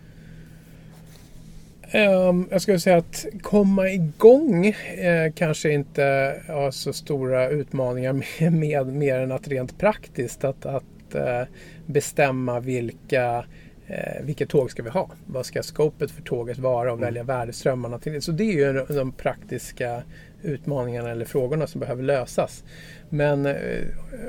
Um, 1.94 2.48
jag 2.50 2.62
skulle 2.62 2.80
säga 2.80 2.96
att 2.96 3.26
komma 3.42 3.88
igång 3.88 4.66
eh, 4.66 5.32
kanske 5.34 5.72
inte 5.72 6.02
har 6.48 6.70
så 6.70 6.92
stora 6.92 7.48
utmaningar 7.48 8.12
med, 8.40 8.52
med 8.52 8.86
mer 8.86 9.18
än 9.18 9.32
att 9.32 9.48
rent 9.48 9.78
praktiskt 9.78 10.44
att, 10.44 10.66
att 10.66 11.14
eh, 11.14 11.42
bestämma 11.86 12.60
vilka 12.60 13.44
eh, 13.92 14.22
vilket 14.22 14.48
tåg 14.48 14.70
ska 14.70 14.82
vi 14.82 14.90
ha? 14.90 15.10
Vad 15.26 15.46
ska 15.46 15.62
skopet 15.62 16.10
för 16.10 16.22
tåget 16.22 16.58
vara 16.58 16.92
och 16.92 16.98
mm. 16.98 17.06
välja 17.06 17.22
värdeströmmarna 17.22 17.98
till 17.98 18.12
det? 18.12 18.20
Så 18.20 18.32
det 18.32 18.44
är 18.44 18.52
ju 18.52 18.86
de 18.88 19.12
praktiska 19.12 20.02
utmaningarna 20.42 21.10
eller 21.10 21.24
frågorna 21.24 21.66
som 21.66 21.80
behöver 21.80 22.02
lösas. 22.02 22.64
Men 23.08 23.46
eh, 23.46 23.56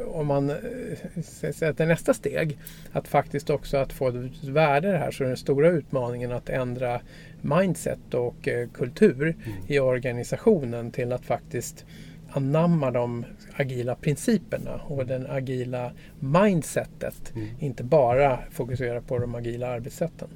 om 0.07 0.27
man 0.27 0.49
eh, 0.49 1.21
sätter 1.51 1.85
nästa 1.85 2.13
steg, 2.13 2.57
att 2.91 3.07
faktiskt 3.07 3.49
också 3.49 3.77
att 3.77 3.93
få 3.93 4.07
ett 4.07 4.43
värde 4.43 4.87
i 4.87 4.91
det 4.91 4.97
här, 4.97 5.11
så 5.11 5.23
är 5.23 5.27
den 5.27 5.37
stora 5.37 5.69
utmaningen 5.69 6.31
att 6.31 6.49
ändra 6.49 7.01
mindset 7.41 8.13
och 8.13 8.47
eh, 8.47 8.69
kultur 8.69 9.21
mm. 9.21 9.57
i 9.67 9.79
organisationen 9.79 10.91
till 10.91 11.13
att 11.13 11.25
faktiskt 11.25 11.85
anamma 12.33 12.91
de 12.91 13.25
agila 13.55 13.95
principerna 13.95 14.81
och 14.87 15.05
den 15.05 15.27
agila 15.29 15.91
mindsetet. 16.19 17.33
Mm. 17.35 17.47
Inte 17.59 17.83
bara 17.83 18.39
fokusera 18.51 19.01
på 19.01 19.19
de 19.19 19.35
agila 19.35 19.67
arbetssätten. 19.67 20.27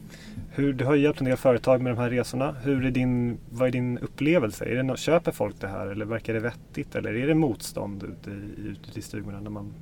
Hur, 0.51 0.73
du 0.73 0.85
har 0.85 0.95
ju 0.95 1.03
hjälpt 1.03 1.19
en 1.19 1.25
del 1.25 1.37
företag 1.37 1.81
med 1.81 1.91
de 1.91 2.01
här 2.01 2.09
resorna. 2.09 2.55
Hur 2.63 2.85
är 2.85 2.91
din, 2.91 3.37
vad 3.49 3.67
är 3.67 3.71
din 3.71 3.97
upplevelse? 3.97 4.65
Är 4.65 4.75
det 4.75 4.83
no 4.83 4.95
köper 4.95 5.31
folk 5.31 5.55
det 5.59 5.67
här 5.67 5.87
eller 5.87 6.05
verkar 6.05 6.33
det 6.33 6.39
vettigt 6.39 6.95
eller 6.95 7.13
är 7.15 7.27
det 7.27 7.35
motstånd 7.35 8.03
ute 8.03 8.29
i, 8.29 8.67
ute 8.69 8.99
i 8.99 9.01
stugorna 9.01 9.39
när 9.39 9.49
man 9.49 9.73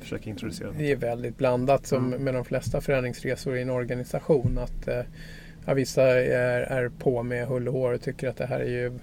försöker 0.00 0.30
introducera 0.30 0.70
det? 0.70 0.78
Det 0.78 0.92
är 0.92 0.96
väldigt 0.96 1.38
blandat 1.38 1.86
som 1.86 2.06
mm. 2.06 2.24
med 2.24 2.34
de 2.34 2.44
flesta 2.44 2.80
förändringsresor 2.80 3.56
i 3.56 3.62
en 3.62 3.70
organisation. 3.70 4.58
Att 4.58 4.88
eh, 4.88 5.02
Vissa 5.74 6.02
är, 6.02 6.60
är 6.60 6.88
på 6.88 7.22
med 7.22 7.46
hull 7.46 7.68
och 7.68 7.74
hår 7.74 7.92
och 7.92 8.00
tycker 8.00 8.28
att 8.28 8.36
det 8.36 8.46
här 8.46 8.60
är 8.60 8.70
ju 8.70 8.98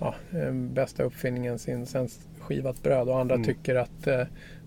ja, 0.00 0.14
bästa 0.52 1.02
uppfinningen 1.02 1.58
sin, 1.58 1.86
sen 1.86 2.08
skivat 2.40 2.82
bröd 2.82 3.08
och 3.08 3.20
andra 3.20 3.34
mm. 3.34 3.46
tycker 3.46 3.74
att 3.74 4.06
eh, 4.06 4.22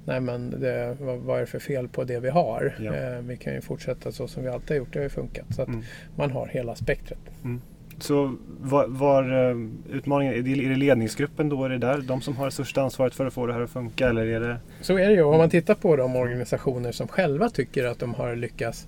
nej 0.05 0.21
men 0.21 0.49
det, 0.59 0.97
vad, 0.99 1.17
vad, 1.17 1.37
är 1.37 1.41
det 1.41 1.47
för 1.47 1.59
fel 1.59 1.87
på 1.87 2.03
det 2.03 2.19
vi 2.19 2.29
har? 2.29 2.75
Ja. 2.79 2.95
Eh, 2.95 3.21
vi 3.21 3.37
kan 3.37 3.53
ju 3.53 3.61
fortsätta 3.61 4.11
så 4.11 4.27
som 4.27 4.43
vi 4.43 4.49
alltid 4.49 4.69
har 4.69 4.75
gjort, 4.75 4.93
det 4.93 4.99
har 4.99 5.03
ju 5.03 5.09
funkat. 5.09 5.45
Så 5.55 5.61
att 5.61 5.67
mm. 5.67 5.83
man 6.15 6.31
har 6.31 6.47
hela 6.47 6.75
spektret. 6.75 7.19
Mm. 7.43 7.61
Så 7.99 8.35
var, 8.59 8.87
var 8.87 9.33
uh, 9.33 9.69
utmaningen, 9.89 10.33
är 10.33 10.41
det, 10.41 10.65
är 10.65 10.69
det 10.69 10.75
ledningsgruppen 10.75 11.49
då? 11.49 11.65
Är 11.65 11.69
det 11.69 11.77
där 11.77 11.97
de 11.97 12.21
som 12.21 12.37
har 12.37 12.45
det 12.45 12.51
största 12.51 12.81
ansvaret 12.81 13.15
för 13.15 13.25
att 13.25 13.33
få 13.33 13.45
det 13.45 13.53
här 13.53 13.61
att 13.61 13.69
funka? 13.69 14.09
Eller 14.09 14.25
är 14.25 14.39
det... 14.39 14.57
Så 14.81 14.97
är 14.97 15.07
det 15.07 15.13
ju. 15.13 15.23
Om 15.23 15.37
man 15.37 15.49
tittar 15.49 15.75
på 15.75 15.95
de 15.95 16.15
organisationer 16.15 16.91
som 16.91 17.07
själva 17.07 17.49
tycker 17.49 17.85
att 17.85 17.99
de 17.99 18.13
har 18.13 18.35
lyckats 18.35 18.87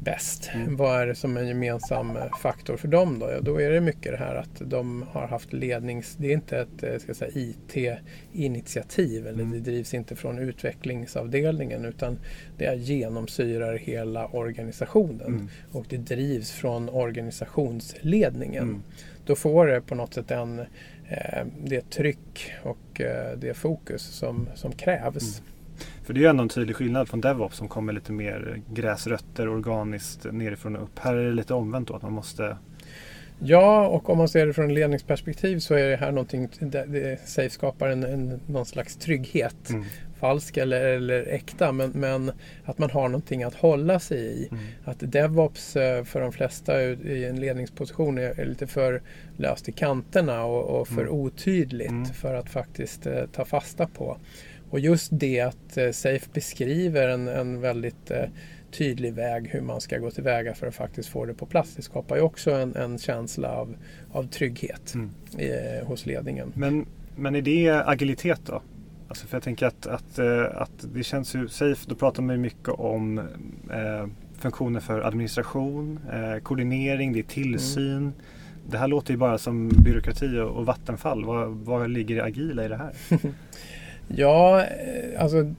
bäst? 0.00 0.50
Mm. 0.54 0.76
Vad 0.76 1.00
är 1.00 1.06
det 1.06 1.14
som 1.14 1.36
en 1.36 1.48
gemensam 1.48 2.16
eh, 2.16 2.36
faktor 2.42 2.76
för 2.76 2.88
dem 2.88 3.18
då? 3.18 3.30
Ja, 3.30 3.40
då 3.40 3.60
är 3.60 3.70
det 3.70 3.80
mycket 3.80 4.12
det 4.12 4.18
här 4.18 4.34
att 4.34 4.60
de 4.60 5.04
har 5.10 5.26
haft 5.26 5.52
lednings... 5.52 6.16
Det 6.16 6.28
är 6.28 6.32
inte 6.32 6.58
ett 6.58 6.82
eh, 6.82 6.98
ska 6.98 7.14
säga, 7.14 7.30
IT-initiativ 7.34 9.26
eller 9.26 9.42
mm. 9.42 9.50
det 9.50 9.70
drivs 9.70 9.94
inte 9.94 10.16
från 10.16 10.38
utvecklingsavdelningen 10.38 11.84
utan 11.84 12.18
det 12.58 12.74
genomsyrar 12.74 13.76
hela 13.76 14.26
organisationen 14.26 15.26
mm. 15.26 15.48
och 15.72 15.86
det 15.88 15.96
drivs 15.96 16.50
från 16.50 16.88
organisationsledningen. 16.88 18.62
Mm. 18.62 18.82
Då 19.26 19.36
får 19.36 19.66
det 19.66 19.80
på 19.80 19.94
något 19.94 20.14
sätt 20.14 20.30
en, 20.30 20.58
eh, 21.08 21.46
det 21.64 21.90
tryck 21.90 22.52
och 22.62 23.00
det 23.36 23.56
fokus 23.56 24.02
som, 24.02 24.48
som 24.54 24.72
krävs. 24.72 25.42
För 26.08 26.14
det 26.14 26.20
är 26.20 26.22
ju 26.22 26.28
ändå 26.28 26.42
en 26.42 26.48
tydlig 26.48 26.76
skillnad 26.76 27.08
från 27.08 27.20
DevOps 27.20 27.56
som 27.56 27.68
kommer 27.68 27.92
lite 27.92 28.12
mer 28.12 28.62
gräsrötter, 28.70 29.48
organiskt 29.48 30.26
nerifrån 30.32 30.76
och 30.76 30.82
upp. 30.82 30.98
Här 30.98 31.14
är 31.14 31.24
det 31.24 31.32
lite 31.32 31.54
omvänt 31.54 31.88
då, 31.88 31.96
att 31.96 32.02
man 32.02 32.12
måste 32.12 32.56
Ja, 33.38 33.86
och 33.86 34.10
om 34.10 34.18
man 34.18 34.28
ser 34.28 34.46
det 34.46 34.52
från 34.52 34.74
ledningsperspektiv 34.74 35.58
så 35.58 35.74
är 35.74 35.88
det 35.88 35.96
här 35.96 36.12
någonting, 36.12 36.48
det, 36.60 37.20
Safe 37.24 37.50
skapar 37.50 37.88
en, 37.88 38.04
en, 38.04 38.40
någon 38.46 38.66
slags 38.66 38.96
trygghet. 38.96 39.70
Mm. 39.70 39.84
Falsk 40.20 40.56
eller, 40.56 40.84
eller 40.84 41.28
äkta, 41.28 41.72
men, 41.72 41.90
men, 41.90 42.32
att 42.64 42.78
man 42.78 42.90
har 42.90 43.08
någonting 43.08 43.42
att 43.42 43.54
hålla 43.54 44.00
sig 44.00 44.18
i. 44.18 44.48
Mm. 44.50 44.64
Att 44.84 44.96
DevOps 45.00 45.76
eh, 45.76 46.04
för 46.04 46.20
de 46.20 46.32
flesta 46.32 46.82
i 46.82 47.24
en 47.24 47.40
ledningsposition 47.40 48.18
är, 48.18 48.40
är 48.40 48.44
lite 48.44 48.66
för 48.66 49.02
löst 49.36 49.68
i 49.68 49.72
kanterna 49.72 50.44
och, 50.44 50.80
och 50.80 50.88
för 50.88 51.00
mm. 51.00 51.14
otydligt 51.14 51.90
mm. 51.90 52.04
för 52.04 52.34
att 52.34 52.50
faktiskt 52.50 53.06
eh, 53.06 53.26
ta 53.32 53.44
fasta 53.44 53.86
på. 53.86 54.18
Och 54.70 54.80
just 54.80 55.08
det 55.12 55.40
att 55.40 55.76
eh, 55.76 55.90
Safe 55.90 56.26
beskriver 56.32 57.08
en, 57.08 57.28
en 57.28 57.60
väldigt 57.60 58.10
eh, 58.10 58.24
tydlig 58.70 59.14
väg 59.14 59.48
hur 59.48 59.60
man 59.60 59.80
ska 59.80 59.98
gå 59.98 60.10
tillväga 60.10 60.54
för 60.54 60.66
att 60.66 60.74
faktiskt 60.74 61.08
få 61.08 61.24
det 61.24 61.34
på 61.34 61.46
plats. 61.46 61.74
Det 61.74 61.82
skapar 61.82 62.16
ju 62.16 62.22
också 62.22 62.50
en, 62.50 62.76
en 62.76 62.98
känsla 62.98 63.48
av, 63.48 63.76
av 64.12 64.24
trygghet 64.24 64.94
mm. 64.94 65.10
eh, 65.38 65.86
hos 65.86 66.06
ledningen. 66.06 66.52
Men, 66.54 66.86
men 67.16 67.34
är 67.34 67.42
det 67.42 67.70
agilitet 67.70 68.40
då? 68.46 68.62
Alltså 69.08 69.26
för 69.26 69.36
jag 69.36 69.42
tänker 69.42 69.66
att, 69.66 69.86
att, 69.86 70.18
att 70.54 70.86
det 70.94 71.02
känns 71.02 71.34
ju 71.34 71.48
safe, 71.48 71.84
då 71.88 71.94
pratar 71.94 72.22
man 72.22 72.36
ju 72.36 72.42
mycket 72.42 72.68
om 72.68 73.18
eh, 73.18 74.06
funktioner 74.38 74.80
för 74.80 75.00
administration, 75.00 76.00
eh, 76.12 76.42
koordinering, 76.42 77.12
det 77.12 77.18
är 77.18 77.22
tillsyn. 77.22 77.96
Mm. 77.96 78.12
Det 78.70 78.78
här 78.78 78.88
låter 78.88 79.12
ju 79.12 79.16
bara 79.16 79.38
som 79.38 79.68
byråkrati 79.68 80.38
och, 80.38 80.50
och 80.50 80.66
vattenfall. 80.66 81.24
Vad, 81.24 81.50
vad 81.50 81.90
ligger 81.90 82.16
det 82.16 82.24
agila 82.24 82.64
i 82.64 82.68
det 82.68 82.76
här? 82.76 82.92
Ja, 84.08 84.64
eh, 84.64 85.22
alltså 85.22 85.54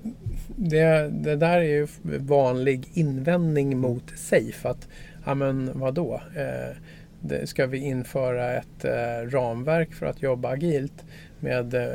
det, 0.56 1.10
det 1.12 1.36
där 1.36 1.58
är 1.58 1.62
ju 1.62 1.88
vanlig 2.20 2.90
invändning 2.94 3.78
mot 3.78 4.04
SAFE. 4.16 4.70
Att, 4.70 4.88
ja 5.26 5.36
men 5.36 5.80
vadå? 5.80 6.22
Eh, 6.36 6.76
det, 7.22 7.48
ska 7.48 7.68
vi 7.68 7.78
införa 7.78 8.54
ett 8.54 8.86
eh, 8.86 9.30
ramverk 9.30 9.94
för 9.94 10.06
att 10.06 10.22
jobba 10.22 10.50
agilt 10.50 11.06
med 11.40 11.74
eh, 11.74 11.94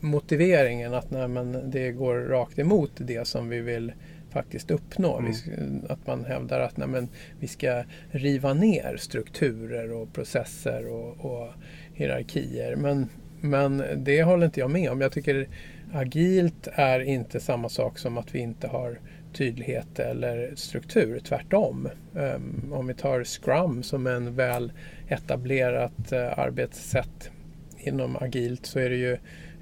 motiveringen 0.00 0.94
att 0.94 1.10
nej, 1.10 1.28
men 1.28 1.70
det 1.70 1.92
går 1.92 2.14
rakt 2.14 2.58
emot 2.58 2.90
det 2.96 3.26
som 3.26 3.48
vi 3.48 3.60
vill 3.60 3.92
faktiskt 4.30 4.70
uppnå. 4.70 5.18
Mm. 5.18 5.32
Vi, 5.32 5.92
att 5.92 6.06
man 6.06 6.24
hävdar 6.24 6.60
att 6.60 6.76
nej, 6.76 6.88
men 6.88 7.08
vi 7.40 7.48
ska 7.48 7.84
riva 8.10 8.54
ner 8.54 8.96
strukturer 8.96 9.92
och 9.92 10.12
processer 10.12 10.86
och, 10.86 11.24
och 11.24 11.48
hierarkier. 11.94 12.76
Men 12.76 13.08
men 13.40 13.84
det 13.96 14.22
håller 14.22 14.46
inte 14.46 14.60
jag 14.60 14.70
med 14.70 14.90
om. 14.90 15.00
Jag 15.00 15.12
tycker 15.12 15.48
agilt 15.92 16.68
är 16.72 17.00
inte 17.00 17.40
samma 17.40 17.68
sak 17.68 17.98
som 17.98 18.18
att 18.18 18.34
vi 18.34 18.38
inte 18.38 18.68
har 18.68 18.98
tydlighet 19.32 19.98
eller 19.98 20.52
struktur. 20.54 21.20
Tvärtom. 21.20 21.88
Ehm, 22.16 22.72
om 22.72 22.86
vi 22.86 22.94
tar 22.94 23.24
Scrum 23.24 23.82
som 23.82 24.06
en 24.06 24.34
väl 24.34 24.72
etablerat 25.08 26.12
eh, 26.12 26.38
arbetssätt 26.38 27.30
inom 27.78 28.16
agilt 28.16 28.66
så 28.66 28.78
är 28.78 28.90
det 28.90 28.96
ju 28.96 29.18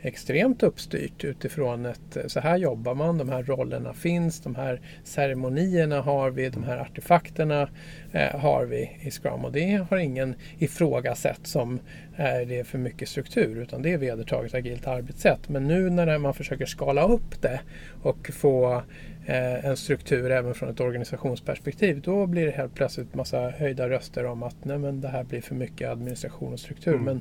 extremt 0.06 0.62
uppstyrt 0.62 1.24
utifrån 1.24 1.86
ett 1.86 2.16
så 2.26 2.40
här 2.40 2.56
jobbar 2.56 2.94
man, 2.94 3.18
de 3.18 3.28
här 3.28 3.42
rollerna 3.42 3.92
finns, 3.92 4.40
de 4.40 4.54
här 4.54 4.80
ceremonierna 5.04 6.00
har 6.00 6.30
vi, 6.30 6.48
de 6.48 6.64
här 6.64 6.78
artefakterna 6.78 7.68
eh, 8.12 8.40
har 8.40 8.64
vi 8.64 8.98
i 9.00 9.10
Scrum 9.10 9.44
och 9.44 9.52
det 9.52 9.86
har 9.90 9.96
ingen 9.96 10.34
ifrågasatt 10.58 11.46
som 11.46 11.80
är 12.16 12.44
det 12.44 12.64
för 12.64 12.78
mycket 12.78 13.08
struktur 13.08 13.62
utan 13.62 13.82
det 13.82 13.92
är 13.92 13.98
vedertaget 13.98 14.54
agilt 14.54 14.86
arbetssätt. 14.86 15.48
Men 15.48 15.68
nu 15.68 15.90
när 15.90 16.18
man 16.18 16.34
försöker 16.34 16.66
skala 16.66 17.08
upp 17.08 17.42
det 17.42 17.60
och 18.02 18.30
få 18.32 18.82
eh, 19.26 19.64
en 19.64 19.76
struktur 19.76 20.30
även 20.30 20.54
från 20.54 20.68
ett 20.68 20.80
organisationsperspektiv 20.80 22.00
då 22.00 22.26
blir 22.26 22.46
det 22.46 22.52
helt 22.52 22.74
plötsligt 22.74 23.14
massa 23.14 23.50
höjda 23.50 23.88
röster 23.88 24.24
om 24.24 24.42
att 24.42 24.56
nej, 24.62 24.78
men 24.78 25.00
det 25.00 25.08
här 25.08 25.24
blir 25.24 25.40
för 25.40 25.54
mycket 25.54 25.90
administration 25.90 26.52
och 26.52 26.60
struktur. 26.60 26.94
Mm. 26.94 27.04
Men 27.04 27.20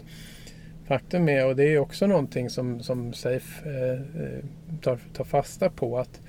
Faktum 0.87 1.29
är, 1.29 1.45
och 1.45 1.55
det 1.55 1.63
är 1.63 1.77
också 1.77 2.07
någonting 2.07 2.49
som, 2.49 2.79
som 2.79 3.13
Safe 3.13 3.69
eh, 3.69 4.23
eh, 4.23 4.43
tar, 4.81 4.99
tar 5.13 5.23
fasta 5.23 5.69
på, 5.69 5.99
att 5.99 6.21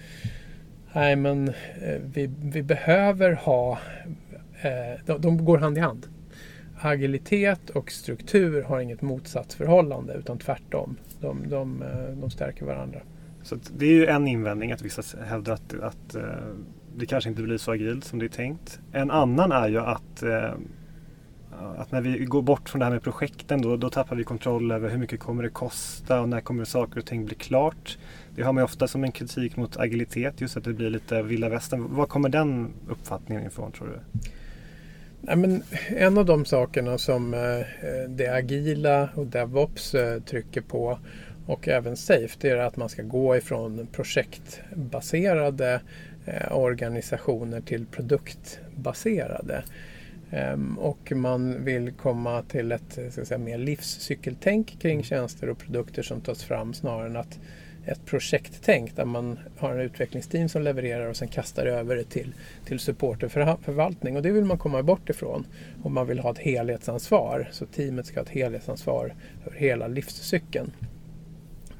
nej, 0.92 1.16
men, 1.16 1.48
eh, 1.48 2.00
vi, 2.14 2.30
vi 2.42 2.62
behöver 2.62 3.32
ha, 3.32 3.78
eh, 4.62 5.00
de, 5.06 5.20
de, 5.20 5.44
går 5.44 5.58
hand 5.58 5.78
i 5.78 5.80
hand. 5.80 6.06
Agilitet 6.80 7.70
och 7.70 7.90
struktur 7.90 8.62
har 8.62 8.80
inget 8.80 9.02
motsatsförhållande 9.02 10.14
utan 10.14 10.38
tvärtom. 10.38 10.96
De, 11.20 11.48
de, 11.48 11.82
eh, 11.82 12.16
de 12.20 12.30
stärker 12.30 12.66
varandra. 12.66 13.00
Så 13.42 13.56
det 13.76 13.86
är 13.86 13.92
ju 13.92 14.06
en 14.06 14.26
invändning 14.26 14.72
att 14.72 14.82
vissa 14.82 15.02
hävdar 15.24 15.52
att, 15.52 15.80
att 15.80 16.14
eh, 16.14 16.22
det 16.96 17.06
kanske 17.06 17.30
inte 17.30 17.42
blir 17.42 17.58
så 17.58 17.72
agilt 17.72 18.04
som 18.04 18.18
det 18.18 18.26
är 18.26 18.28
tänkt. 18.28 18.80
En 18.92 19.10
annan 19.10 19.52
är 19.52 19.68
ju 19.68 19.80
att 19.80 20.22
eh, 20.22 20.54
att 21.76 21.92
när 21.92 22.00
vi 22.00 22.24
går 22.24 22.42
bort 22.42 22.68
från 22.68 22.78
det 22.78 22.84
här 22.84 22.92
med 22.92 23.02
projekten 23.02 23.62
då, 23.62 23.76
då 23.76 23.90
tappar 23.90 24.16
vi 24.16 24.24
kontroll 24.24 24.72
över 24.72 24.90
hur 24.90 24.98
mycket 24.98 25.20
kommer 25.20 25.42
det 25.42 25.48
kosta 25.48 26.20
och 26.20 26.28
när 26.28 26.40
kommer 26.40 26.64
saker 26.64 27.00
och 27.00 27.06
ting 27.06 27.24
bli 27.24 27.34
klart. 27.34 27.98
Det 28.34 28.42
har 28.42 28.52
man 28.52 28.60
ju 28.60 28.64
ofta 28.64 28.88
som 28.88 29.04
en 29.04 29.12
kritik 29.12 29.56
mot 29.56 29.76
agilitet, 29.76 30.40
just 30.40 30.56
att 30.56 30.64
det 30.64 30.72
blir 30.72 30.90
lite 30.90 31.22
vilda 31.22 31.48
västern. 31.48 31.94
Var 31.94 32.06
kommer 32.06 32.28
den 32.28 32.72
uppfattningen 32.88 33.46
ifrån 33.46 33.72
tror 33.72 33.88
du? 33.88 34.20
Nej, 35.20 35.36
men 35.36 35.62
en 35.88 36.18
av 36.18 36.24
de 36.24 36.44
sakerna 36.44 36.98
som 36.98 37.34
eh, 37.34 37.40
det 38.08 38.28
agila 38.28 39.08
och 39.14 39.26
DevOps 39.26 39.94
eh, 39.94 40.22
trycker 40.22 40.60
på 40.60 40.98
och 41.46 41.68
även 41.68 41.96
Safe, 41.96 42.36
det 42.40 42.50
är 42.50 42.56
att 42.56 42.76
man 42.76 42.88
ska 42.88 43.02
gå 43.02 43.36
ifrån 43.36 43.86
projektbaserade 43.92 45.80
eh, 46.26 46.56
organisationer 46.56 47.60
till 47.60 47.86
produktbaserade. 47.86 49.64
Ehm, 50.30 50.78
och 50.78 51.12
man 51.14 51.64
vill 51.64 51.92
komma 51.92 52.42
till 52.42 52.72
ett 52.72 52.98
ska 53.10 53.24
säga, 53.24 53.38
mer 53.38 53.58
livscykeltänk 53.58 54.78
kring 54.80 55.02
tjänster 55.02 55.48
och 55.48 55.58
produkter 55.58 56.02
som 56.02 56.20
tas 56.20 56.44
fram 56.44 56.74
snarare 56.74 57.06
än 57.06 57.16
att 57.16 57.38
ett 57.86 58.04
projekttänk 58.06 58.96
där 58.96 59.04
man 59.04 59.38
har 59.58 59.74
en 59.74 59.80
utvecklingsteam 59.80 60.48
som 60.48 60.62
levererar 60.62 61.06
och 61.06 61.16
sen 61.16 61.28
kastar 61.28 61.66
över 61.66 61.96
det 61.96 62.04
till, 62.04 62.34
till 62.64 62.78
support 62.78 63.22
och 63.22 63.32
förvaltning. 63.32 64.16
Och 64.16 64.22
det 64.22 64.30
vill 64.30 64.44
man 64.44 64.58
komma 64.58 64.82
bort 64.82 65.10
ifrån. 65.10 65.46
Och 65.82 65.90
man 65.90 66.06
vill 66.06 66.18
ha 66.18 66.30
ett 66.30 66.38
helhetsansvar. 66.38 67.48
Så 67.52 67.66
teamet 67.66 68.06
ska 68.06 68.20
ha 68.20 68.24
ett 68.24 68.30
helhetsansvar 68.30 69.14
för 69.44 69.50
hela 69.50 69.86
livscykeln. 69.88 70.72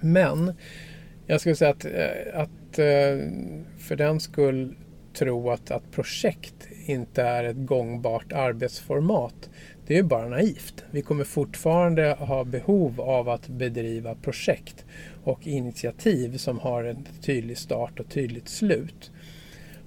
Men 0.01 0.53
jag 1.27 1.41
skulle 1.41 1.57
säga 1.57 1.71
att, 1.71 1.85
eh, 1.85 2.41
att 2.41 2.79
eh, 2.79 3.31
för 3.79 3.97
den 3.97 4.21
skull 4.21 4.77
tro 5.13 5.51
att, 5.51 5.71
att 5.71 5.91
projekt 5.91 6.69
inte 6.91 7.23
är 7.23 7.45
ett 7.45 7.67
gångbart 7.67 8.33
arbetsformat. 8.33 9.51
Det 9.87 9.95
är 9.95 9.99
ju 9.99 10.03
bara 10.03 10.29
naivt. 10.29 10.85
Vi 10.91 11.03
kommer 11.03 11.25
fortfarande 11.25 12.17
ha 12.19 12.45
behov 12.45 13.01
av 13.01 13.29
att 13.29 13.49
bedriva 13.49 14.15
projekt 14.15 14.85
och 15.25 15.47
initiativ 15.47 16.37
som 16.37 16.59
har 16.59 16.85
en 16.85 17.07
tydlig 17.21 17.59
start 17.59 18.01
och 18.01 18.09
tydligt 18.09 18.49
slut. 18.49 19.11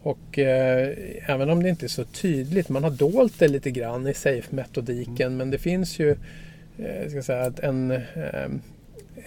Och 0.02 0.40
eh, 0.40 0.96
även 1.26 1.50
om 1.50 1.64
det 1.64 1.70
inte 1.70 1.86
är 1.86 1.88
så 1.88 2.04
tydligt, 2.04 2.70
man 2.70 2.84
har 2.84 2.92
dolt 2.92 3.40
det 3.40 3.48
lite 3.48 3.72
grann 3.72 4.08
i 4.08 4.14
SAFE-metodiken, 4.14 5.28
mm. 5.28 5.38
men 5.38 5.52
det 5.52 5.58
finns 5.58 6.00
ju 6.00 6.16
eh, 6.78 7.10
ska 7.10 7.24
säga, 7.24 7.54
en, 7.62 7.92
eh, 7.92 8.46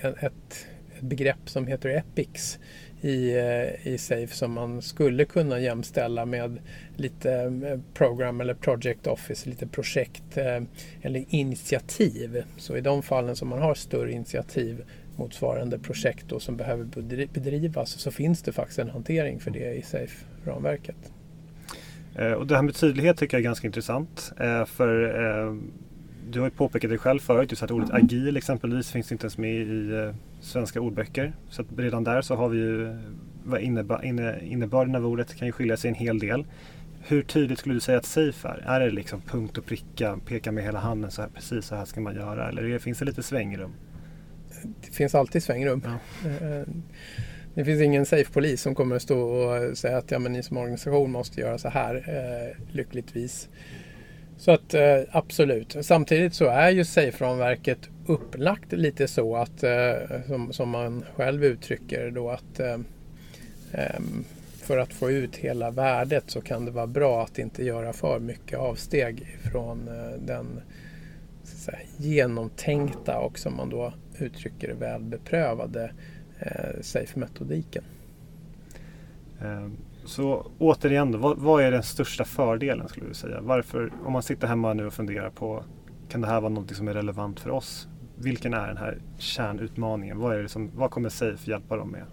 ett, 0.02 0.16
ett 0.20 0.66
begrepp 1.00 1.50
som 1.50 1.66
heter 1.66 1.88
EPICS 1.88 2.58
i, 3.02 3.36
eh, 3.36 3.92
i 3.92 3.98
SAFE 3.98 4.26
som 4.26 4.52
man 4.52 4.82
skulle 4.82 5.24
kunna 5.24 5.60
jämställa 5.60 6.26
med 6.26 6.58
lite 6.96 7.32
eh, 7.32 7.80
program 7.94 8.40
eller 8.40 8.54
project 8.54 9.06
office, 9.06 9.48
lite 9.48 9.66
projekt 9.66 10.36
eh, 10.36 10.62
eller 11.02 11.24
initiativ. 11.28 12.42
Så 12.56 12.76
i 12.76 12.80
de 12.80 13.02
fallen 13.02 13.36
som 13.36 13.48
man 13.48 13.62
har 13.62 13.74
större 13.74 14.12
initiativ 14.12 14.84
motsvarande 15.16 15.78
projekt 15.78 16.24
då 16.28 16.40
som 16.40 16.56
behöver 16.56 16.84
bedrivas 17.26 17.90
så 17.90 18.10
finns 18.10 18.42
det 18.42 18.52
faktiskt 18.52 18.78
en 18.78 18.90
hantering 18.90 19.40
för 19.40 19.50
det 19.50 19.74
i 19.74 19.82
SAFE-ramverket. 19.82 21.12
Och 22.38 22.46
det 22.46 22.54
här 22.56 22.62
med 22.62 22.74
tydlighet 22.74 23.16
tycker 23.16 23.36
jag 23.36 23.40
är 23.40 23.44
ganska 23.44 23.66
intressant. 23.66 24.32
För 24.66 24.88
du 26.30 26.40
har 26.40 26.46
ju 26.46 26.50
påpekat 26.50 26.90
det 26.90 26.98
själv 26.98 27.18
förut, 27.18 27.50
just 27.50 27.62
att 27.62 27.70
ordet 27.70 27.90
agil 27.90 28.36
exempelvis 28.36 28.90
finns 28.90 29.12
inte 29.12 29.24
ens 29.24 29.38
med 29.38 29.54
i 29.54 30.12
svenska 30.42 30.80
ordböcker. 30.80 31.32
Så 31.48 31.64
redan 31.76 32.04
där 32.04 32.22
så 32.22 32.34
har 32.34 32.48
vi 32.48 32.58
ju 32.58 32.98
vad 33.44 33.60
innebär, 33.60 34.04
innebörden 34.44 34.94
av 34.94 35.06
ordet 35.06 35.34
kan 35.34 35.46
ju 35.46 35.52
skilja 35.52 35.76
sig 35.76 35.88
en 35.88 35.94
hel 35.94 36.18
del. 36.18 36.44
Hur 37.00 37.22
tydligt 37.22 37.58
skulle 37.58 37.74
du 37.74 37.80
säga 37.80 37.98
att 37.98 38.04
safe 38.04 38.48
är? 38.48 38.62
Är 38.66 38.80
det 38.80 38.90
liksom 38.90 39.20
punkt 39.20 39.58
och 39.58 39.66
pricka, 39.66 40.18
peka 40.26 40.52
med 40.52 40.64
hela 40.64 40.78
handen 40.78 41.10
så 41.10 41.22
här, 41.22 41.28
precis 41.28 41.66
så 41.66 41.74
här 41.74 41.84
ska 41.84 42.00
man 42.00 42.14
göra 42.14 42.48
eller 42.48 42.78
finns 42.78 42.98
det 42.98 43.04
lite 43.04 43.22
svängrum? 43.22 43.72
Det 44.86 44.92
finns 44.92 45.14
alltid 45.14 45.42
svängrum. 45.42 45.82
Ja. 45.84 46.30
Eh, 46.30 46.66
det 47.54 47.64
finns 47.64 47.82
ingen 47.82 48.06
safe-polis 48.06 48.62
som 48.62 48.74
kommer 48.74 48.96
att 48.96 49.02
stå 49.02 49.20
och 49.20 49.78
säga 49.78 49.98
att 49.98 50.10
ja, 50.10 50.18
men 50.18 50.32
ni 50.32 50.42
som 50.42 50.56
organisation 50.56 51.10
måste 51.10 51.40
göra 51.40 51.58
så 51.58 51.68
här, 51.68 51.94
eh, 51.94 52.74
lyckligtvis. 52.74 53.48
Så 54.36 54.50
att 54.50 54.74
eh, 54.74 55.00
absolut. 55.10 55.76
Samtidigt 55.82 56.34
så 56.34 56.46
är 56.46 56.70
ju 56.70 56.84
SAFE-ramverket 56.84 57.90
upplagt 58.06 58.72
lite 58.72 59.08
så 59.08 59.36
att, 59.36 59.62
eh, 59.62 60.22
som, 60.26 60.52
som 60.52 60.68
man 60.68 61.04
själv 61.16 61.44
uttrycker 61.44 62.10
då 62.10 62.30
att 62.30 62.60
eh, 62.60 62.78
ehm, 63.72 64.24
för 64.62 64.78
att 64.78 64.92
få 64.92 65.10
ut 65.10 65.36
hela 65.36 65.70
värdet 65.70 66.30
så 66.30 66.40
kan 66.40 66.64
det 66.64 66.70
vara 66.70 66.86
bra 66.86 67.22
att 67.22 67.38
inte 67.38 67.64
göra 67.64 67.92
för 67.92 68.18
mycket 68.20 68.58
avsteg 68.58 69.38
från 69.52 69.88
eh, 69.88 70.20
den 70.20 70.60
säga, 71.42 71.78
genomtänkta 71.96 73.18
och 73.18 73.38
som 73.38 73.56
man 73.56 73.70
då 73.70 73.92
uttrycker 74.18 74.68
det 74.68 74.74
väl 74.74 75.02
beprövade 75.02 75.92
eh, 76.38 76.80
SAFE-metodiken. 76.80 77.84
Ehm, 79.40 79.76
så 80.04 80.50
återigen, 80.58 81.20
vad, 81.20 81.38
vad, 81.38 81.62
är 81.62 81.70
den 81.70 81.82
största 81.82 82.24
fördelen 82.24 82.88
skulle 82.88 83.08
du 83.08 83.14
säga? 83.14 83.40
Varför, 83.40 83.92
om 84.04 84.12
man 84.12 84.22
sitter 84.22 84.46
hemma 84.46 84.74
nu 84.74 84.86
och 84.86 84.92
funderar 84.92 85.30
på 85.30 85.64
kan 86.08 86.20
det 86.20 86.26
här 86.26 86.40
vara 86.40 86.52
något 86.52 86.76
som 86.76 86.88
är 86.88 86.94
relevant 86.94 87.40
för 87.40 87.50
oss? 87.50 87.88
Vilken 88.22 88.54
är 88.54 88.68
den 88.68 88.76
här 88.76 88.98
kärnutmaningen? 89.18 90.18
Vad, 90.18 90.36
är 90.36 90.42
det 90.42 90.48
som, 90.48 90.70
vad 90.74 90.90
kommer 90.90 91.08
Safe 91.08 91.50
hjälpa 91.50 91.76
dem 91.76 91.90
med? 91.90 92.04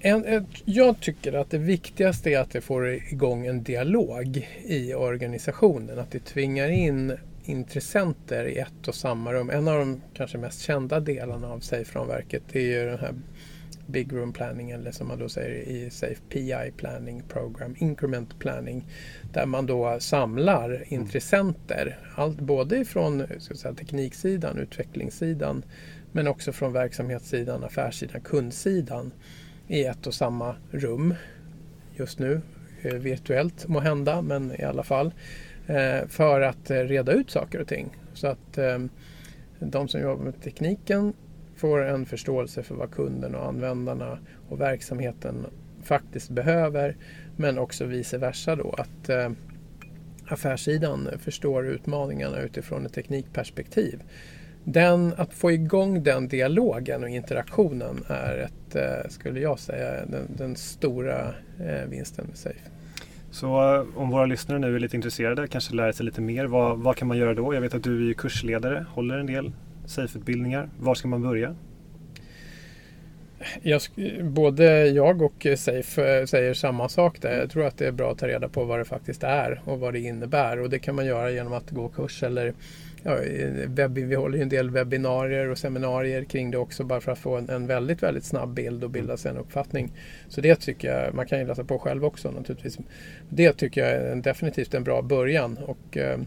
En, 0.00 0.46
jag 0.64 1.00
tycker 1.00 1.32
att 1.32 1.50
det 1.50 1.58
viktigaste 1.58 2.30
är 2.30 2.38
att 2.38 2.50
det 2.50 2.60
får 2.60 2.88
igång 2.88 3.46
en 3.46 3.62
dialog 3.62 4.48
i 4.64 4.94
organisationen. 4.94 5.98
Att 5.98 6.10
det 6.10 6.24
tvingar 6.24 6.68
in 6.68 7.16
intressenter 7.44 8.44
i 8.44 8.58
ett 8.58 8.88
och 8.88 8.94
samma 8.94 9.32
rum. 9.32 9.50
En 9.50 9.68
av 9.68 9.78
de 9.78 10.00
kanske 10.14 10.38
mest 10.38 10.60
kända 10.60 11.00
delarna 11.00 11.48
av 11.48 11.60
Safe-ramverket 11.60 12.42
är 12.52 12.60
ju 12.60 12.86
den 12.86 12.98
här 12.98 13.14
Big 13.86 14.12
Room 14.12 14.32
Planning 14.32 14.70
eller 14.70 14.90
som 14.90 15.08
man 15.08 15.18
då 15.18 15.28
säger 15.28 15.68
i 15.68 15.90
SAFE 15.90 16.20
PI 16.28 16.72
Planning 16.76 17.22
Program, 17.28 17.74
Increment 17.78 18.38
Planning, 18.38 18.86
där 19.32 19.46
man 19.46 19.66
då 19.66 19.96
samlar 20.00 20.70
mm. 20.70 20.82
intressenter, 20.88 21.98
allt, 22.14 22.40
både 22.40 22.84
från 22.84 23.26
säga, 23.38 23.74
tekniksidan, 23.74 24.58
utvecklingssidan, 24.58 25.64
men 26.12 26.28
också 26.28 26.52
från 26.52 26.72
verksamhetssidan, 26.72 27.64
affärssidan, 27.64 28.20
kundsidan 28.20 29.12
i 29.68 29.84
ett 29.84 30.06
och 30.06 30.14
samma 30.14 30.56
rum 30.70 31.14
just 31.96 32.18
nu, 32.18 32.40
eh, 32.82 32.94
virtuellt 32.94 33.68
må 33.68 33.80
hända, 33.80 34.22
men 34.22 34.60
i 34.60 34.62
alla 34.62 34.82
fall, 34.82 35.12
eh, 35.66 36.08
för 36.08 36.40
att 36.40 36.70
eh, 36.70 36.76
reda 36.76 37.12
ut 37.12 37.30
saker 37.30 37.60
och 37.60 37.68
ting. 37.68 37.96
Så 38.14 38.26
att 38.26 38.58
de 39.58 39.88
som 39.88 40.00
jobbar 40.00 40.24
med 40.24 40.42
tekniken 40.42 41.12
får 41.56 41.84
en 41.84 42.06
förståelse 42.06 42.62
för 42.62 42.74
vad 42.74 42.90
kunden 42.90 43.34
och 43.34 43.46
användarna 43.46 44.18
och 44.48 44.60
verksamheten 44.60 45.46
faktiskt 45.82 46.30
behöver. 46.30 46.96
Men 47.36 47.58
också 47.58 47.84
vice 47.84 48.18
versa 48.18 48.56
då 48.56 48.74
att 48.78 49.08
eh, 49.08 49.30
affärssidan 50.28 51.08
förstår 51.18 51.66
utmaningarna 51.66 52.40
utifrån 52.40 52.86
ett 52.86 52.92
teknikperspektiv. 52.92 54.02
Den, 54.64 55.14
att 55.16 55.34
få 55.34 55.52
igång 55.52 56.02
den 56.02 56.28
dialogen 56.28 57.02
och 57.02 57.08
interaktionen 57.08 58.04
är 58.08 58.38
ett, 58.38 58.76
eh, 58.76 59.08
skulle 59.08 59.40
jag 59.40 59.58
säga, 59.58 60.06
den, 60.06 60.26
den 60.36 60.56
stora 60.56 61.34
eh, 61.60 61.88
vinsten 61.88 62.26
med 62.26 62.36
Safe. 62.36 62.70
Så 63.30 63.74
eh, 63.74 63.86
om 63.96 64.10
våra 64.10 64.26
lyssnare 64.26 64.58
nu 64.58 64.74
är 64.74 64.78
lite 64.78 64.96
intresserade, 64.96 65.48
kanske 65.48 65.74
lär 65.74 65.92
sig 65.92 66.06
lite 66.06 66.20
mer, 66.20 66.46
vad, 66.46 66.78
vad 66.78 66.96
kan 66.96 67.08
man 67.08 67.18
göra 67.18 67.34
då? 67.34 67.54
Jag 67.54 67.60
vet 67.60 67.74
att 67.74 67.82
du 67.82 68.10
är 68.10 68.14
kursledare, 68.14 68.86
håller 68.90 69.18
en 69.18 69.26
del 69.26 69.52
SAFE-utbildningar. 69.86 70.68
Var 70.78 70.94
ska 70.94 71.08
man 71.08 71.22
börja? 71.22 71.56
Jag, 73.62 73.80
både 74.22 74.86
jag 74.86 75.22
och 75.22 75.46
eh, 75.46 75.56
Safe 75.56 76.18
eh, 76.20 76.26
säger 76.26 76.54
samma 76.54 76.88
sak 76.88 77.22
där. 77.22 77.38
Jag 77.38 77.50
tror 77.50 77.66
att 77.66 77.78
det 77.78 77.86
är 77.86 77.92
bra 77.92 78.12
att 78.12 78.18
ta 78.18 78.28
reda 78.28 78.48
på 78.48 78.64
vad 78.64 78.78
det 78.78 78.84
faktiskt 78.84 79.22
är 79.22 79.60
och 79.64 79.80
vad 79.80 79.92
det 79.92 80.00
innebär. 80.00 80.60
Och 80.60 80.70
det 80.70 80.78
kan 80.78 80.94
man 80.94 81.06
göra 81.06 81.30
genom 81.30 81.52
att 81.52 81.70
gå 81.70 81.88
kurs 81.88 82.22
eller 82.22 82.54
ja, 83.02 83.18
webb, 83.66 83.98
vi 83.98 84.14
håller 84.14 84.36
ju 84.36 84.42
en 84.42 84.48
del 84.48 84.70
webbinarier 84.70 85.50
och 85.50 85.58
seminarier 85.58 86.24
kring 86.24 86.50
det 86.50 86.58
också 86.58 86.84
bara 86.84 87.00
för 87.00 87.12
att 87.12 87.18
få 87.18 87.36
en, 87.36 87.48
en, 87.48 87.66
väldigt, 87.66 88.02
väldigt 88.02 88.24
snabb 88.24 88.54
bild 88.54 88.84
och 88.84 88.90
bilda 88.90 89.16
sig 89.16 89.30
en 89.30 89.36
uppfattning. 89.36 89.92
Så 90.28 90.40
det 90.40 90.56
tycker 90.56 90.88
jag, 90.88 91.14
man 91.14 91.26
kan 91.26 91.38
ju 91.38 91.46
läsa 91.46 91.64
på 91.64 91.78
själv 91.78 92.04
också 92.04 92.30
naturligtvis. 92.30 92.78
Det 93.28 93.52
tycker 93.52 93.80
jag 93.80 93.90
är 93.90 94.16
definitivt 94.16 94.74
en 94.74 94.84
bra 94.84 95.02
början. 95.02 95.58
Och, 95.58 95.96
eh, 95.96 96.18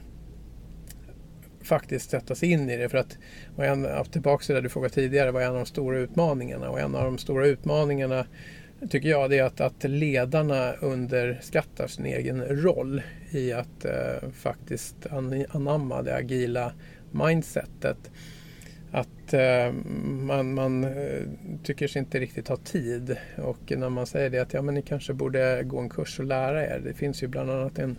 faktiskt 1.64 2.10
sätta 2.10 2.36
sig 2.36 2.52
in 2.52 2.70
i 2.70 2.78
det. 2.78 2.90
För 2.90 2.98
att, 2.98 3.18
och 3.56 3.66
en, 3.66 3.88
tillbaka 4.12 4.44
till 4.46 4.56
det 4.56 4.62
du 4.62 4.70
frågade 4.70 4.94
tidigare, 4.94 5.32
vad 5.32 5.44
är 5.44 5.48
en 5.48 5.52
av 5.52 5.58
de 5.58 5.66
stora 5.66 5.98
utmaningarna? 5.98 6.70
Och 6.70 6.80
en 6.80 6.96
av 6.96 7.04
de 7.04 7.18
stora 7.18 7.48
utmaningarna 7.48 8.26
tycker 8.90 9.10
jag 9.10 9.30
det 9.30 9.40
är 9.40 9.44
att, 9.44 9.62
att 9.62 9.84
ledarna 9.84 10.74
underskattar 10.74 11.88
sin 11.88 12.06
egen 12.06 12.46
roll 12.46 13.02
i 13.32 13.54
att 13.54 13.86
eh, 13.86 14.30
faktiskt 14.34 14.96
anamma 15.50 16.02
det 16.02 16.16
agila 16.16 16.74
mindsetet. 17.12 18.12
Att 18.92 19.34
eh, 19.34 19.72
man, 20.04 20.54
man 20.54 20.84
eh, 20.84 21.24
tycker 21.64 21.88
sig 21.88 22.00
inte 22.00 22.20
riktigt 22.20 22.48
ha 22.48 22.58
tid 22.58 23.18
och 23.38 23.72
när 23.78 23.90
man 23.90 24.06
säger 24.06 24.30
det 24.30 24.40
att 24.40 24.54
ja, 24.54 24.62
men 24.62 24.76
ni 24.76 24.82
kanske 24.82 25.14
borde 25.14 25.64
gå 25.64 25.80
en 25.80 25.90
kurs 25.90 26.20
och 26.20 26.26
lära 26.26 26.66
er. 26.66 26.82
Det 26.86 26.94
finns 26.94 27.24
ju 27.24 27.28
bland 27.28 27.52
annat 27.52 27.80
en 27.80 27.98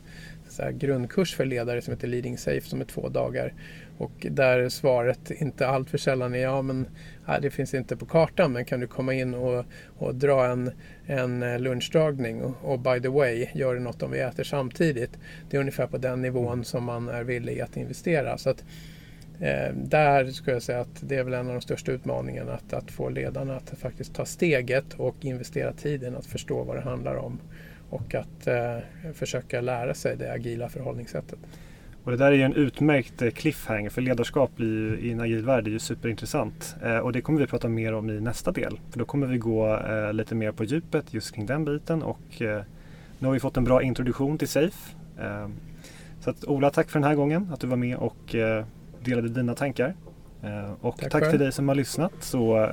grundkurs 0.73 1.35
för 1.35 1.45
ledare 1.45 1.83
som 1.83 1.95
heter 1.95 2.09
Leading 2.09 2.39
Safe 2.39 2.69
som 2.69 2.81
är 2.81 2.85
två 2.85 3.09
dagar. 3.09 3.55
Och 4.01 4.27
där 4.31 4.69
svaret 4.69 5.31
inte 5.31 5.67
alltför 5.67 5.99
sällan 5.99 6.35
är 6.35 6.39
ja 6.39 6.63
men 6.63 6.87
nej, 7.27 7.39
det 7.43 7.51
finns 7.51 7.75
inte 7.75 7.97
på 7.97 8.07
kartan 8.07 8.53
men 8.53 8.65
kan 8.65 8.81
du 8.81 8.87
komma 8.87 9.15
in 9.15 9.35
och, 9.35 9.65
och 9.99 10.15
dra 10.15 10.47
en, 10.47 10.71
en 11.07 11.43
eh, 11.43 11.59
lunchdragning 11.59 12.43
och, 12.43 12.55
och, 12.63 12.79
by 12.81 13.01
the 13.01 13.09
way 13.09 13.49
gör 13.55 13.75
det 13.75 13.81
något 13.81 14.03
om 14.03 14.11
vi 14.11 14.19
äter 14.19 14.45
samtidigt. 14.45 15.19
Det 15.51 15.57
är 15.57 15.61
ungefär 15.61 15.87
på 15.87 15.99
den 15.99 16.23
nivån 16.23 16.65
som 16.65 16.85
man 16.85 17.09
är 17.09 17.25
villig 17.25 17.61
att 17.61 17.77
investera. 17.77 18.39
Så 18.39 18.51
att, 18.51 18.65
eh, 19.41 19.75
där 19.75 20.31
skulle 20.31 20.57
jag 20.57 20.63
säga 20.63 20.81
att 20.81 21.01
det 21.01 21.17
är 21.17 21.25
väl 21.25 21.35
en 21.35 21.47
av 21.47 21.55
de 21.55 21.61
största 21.61 21.93
utmaningarna 21.93 22.53
att, 22.53 22.73
att 22.73 22.91
få 22.91 23.09
ledarna 23.09 23.57
att 23.57 23.79
faktiskt 23.79 24.15
ta 24.15 24.25
steget 24.25 24.95
och 24.97 25.17
investera 25.21 25.73
tiden 25.73 26.17
att 26.17 26.27
förstå 26.27 26.65
vad 26.65 26.77
det 26.77 26.83
handlar 26.83 27.17
om 27.17 27.41
och 27.91 28.15
att 28.15 28.47
eh, 28.47 28.77
försöka 29.15 29.61
lära 29.61 29.95
sig 29.95 30.17
det 30.17 30.33
agila 30.33 30.69
förhållningssättet. 30.69 31.39
Och 32.05 32.11
det 32.11 32.17
där 32.17 32.27
är 32.27 32.37
ju 32.37 32.43
en 32.43 32.55
utmärkt 32.55 33.23
eh, 33.23 33.31
cliffhanger 33.31 33.91
för 33.91 34.03
ledarskap 34.03 34.57
blir 34.57 34.99
i 34.99 35.13
en 35.13 35.21
agil 35.21 35.45
värld 35.45 35.67
är 35.67 35.71
ju 35.71 35.79
superintressant. 35.79 36.77
Eh, 36.83 36.99
och 36.99 37.13
det 37.13 37.21
kommer 37.21 37.41
vi 37.41 37.47
prata 37.47 37.69
mer 37.69 37.93
om 37.93 38.11
i 38.11 38.21
nästa 38.21 38.53
del. 38.53 38.81
För 38.91 38.99
då 38.99 39.05
kommer 39.05 39.27
vi 39.27 39.39
gå 39.39 39.77
eh, 39.77 40.13
lite 40.13 40.35
mer 40.35 40.53
på 40.53 40.65
djupet 40.65 41.15
just 41.15 41.35
kring 41.35 41.47
den 41.47 41.65
biten 41.65 42.03
och 42.03 42.43
eh, 42.43 42.63
nu 43.19 43.27
har 43.27 43.33
vi 43.33 43.41
fått 43.41 43.57
en 43.57 43.65
bra 43.65 43.83
introduktion 43.83 44.39
till 44.39 44.49
SAFE. 44.49 44.97
Eh, 45.21 45.49
så 46.21 46.31
att 46.31 46.45
Ola, 46.45 46.71
tack 46.71 46.91
för 46.91 47.01
den 47.01 47.09
här 47.09 47.15
gången 47.15 47.51
att 47.53 47.61
du 47.61 47.67
var 47.67 47.77
med 47.77 47.97
och 47.97 48.35
eh, 48.35 48.65
delade 49.05 49.29
dina 49.29 49.55
tankar. 49.55 49.95
Och 50.81 50.99
tack, 50.99 51.13
tack 51.13 51.31
till 51.31 51.39
dig 51.39 51.53
som 51.53 51.69
har 51.69 51.75
lyssnat 51.75 52.13
så 52.21 52.67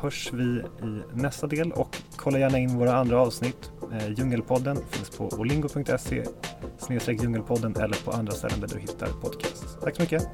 hörs 0.00 0.32
vi 0.32 0.44
i 0.82 1.02
nästa 1.14 1.46
del 1.46 1.72
och 1.72 1.96
kolla 2.16 2.38
gärna 2.38 2.58
in 2.58 2.78
våra 2.78 2.96
andra 2.96 3.20
avsnitt. 3.20 3.72
Djungelpodden 4.16 4.76
finns 4.90 5.10
på 5.10 5.28
olingo.se 5.28 6.24
djungelpodden 7.08 7.76
eller 7.76 8.04
på 8.04 8.10
andra 8.10 8.32
ställen 8.32 8.60
där 8.60 8.68
du 8.68 8.78
hittar 8.78 9.06
podcast. 9.06 9.80
Tack 9.82 9.96
så 9.96 10.02
mycket! 10.02 10.28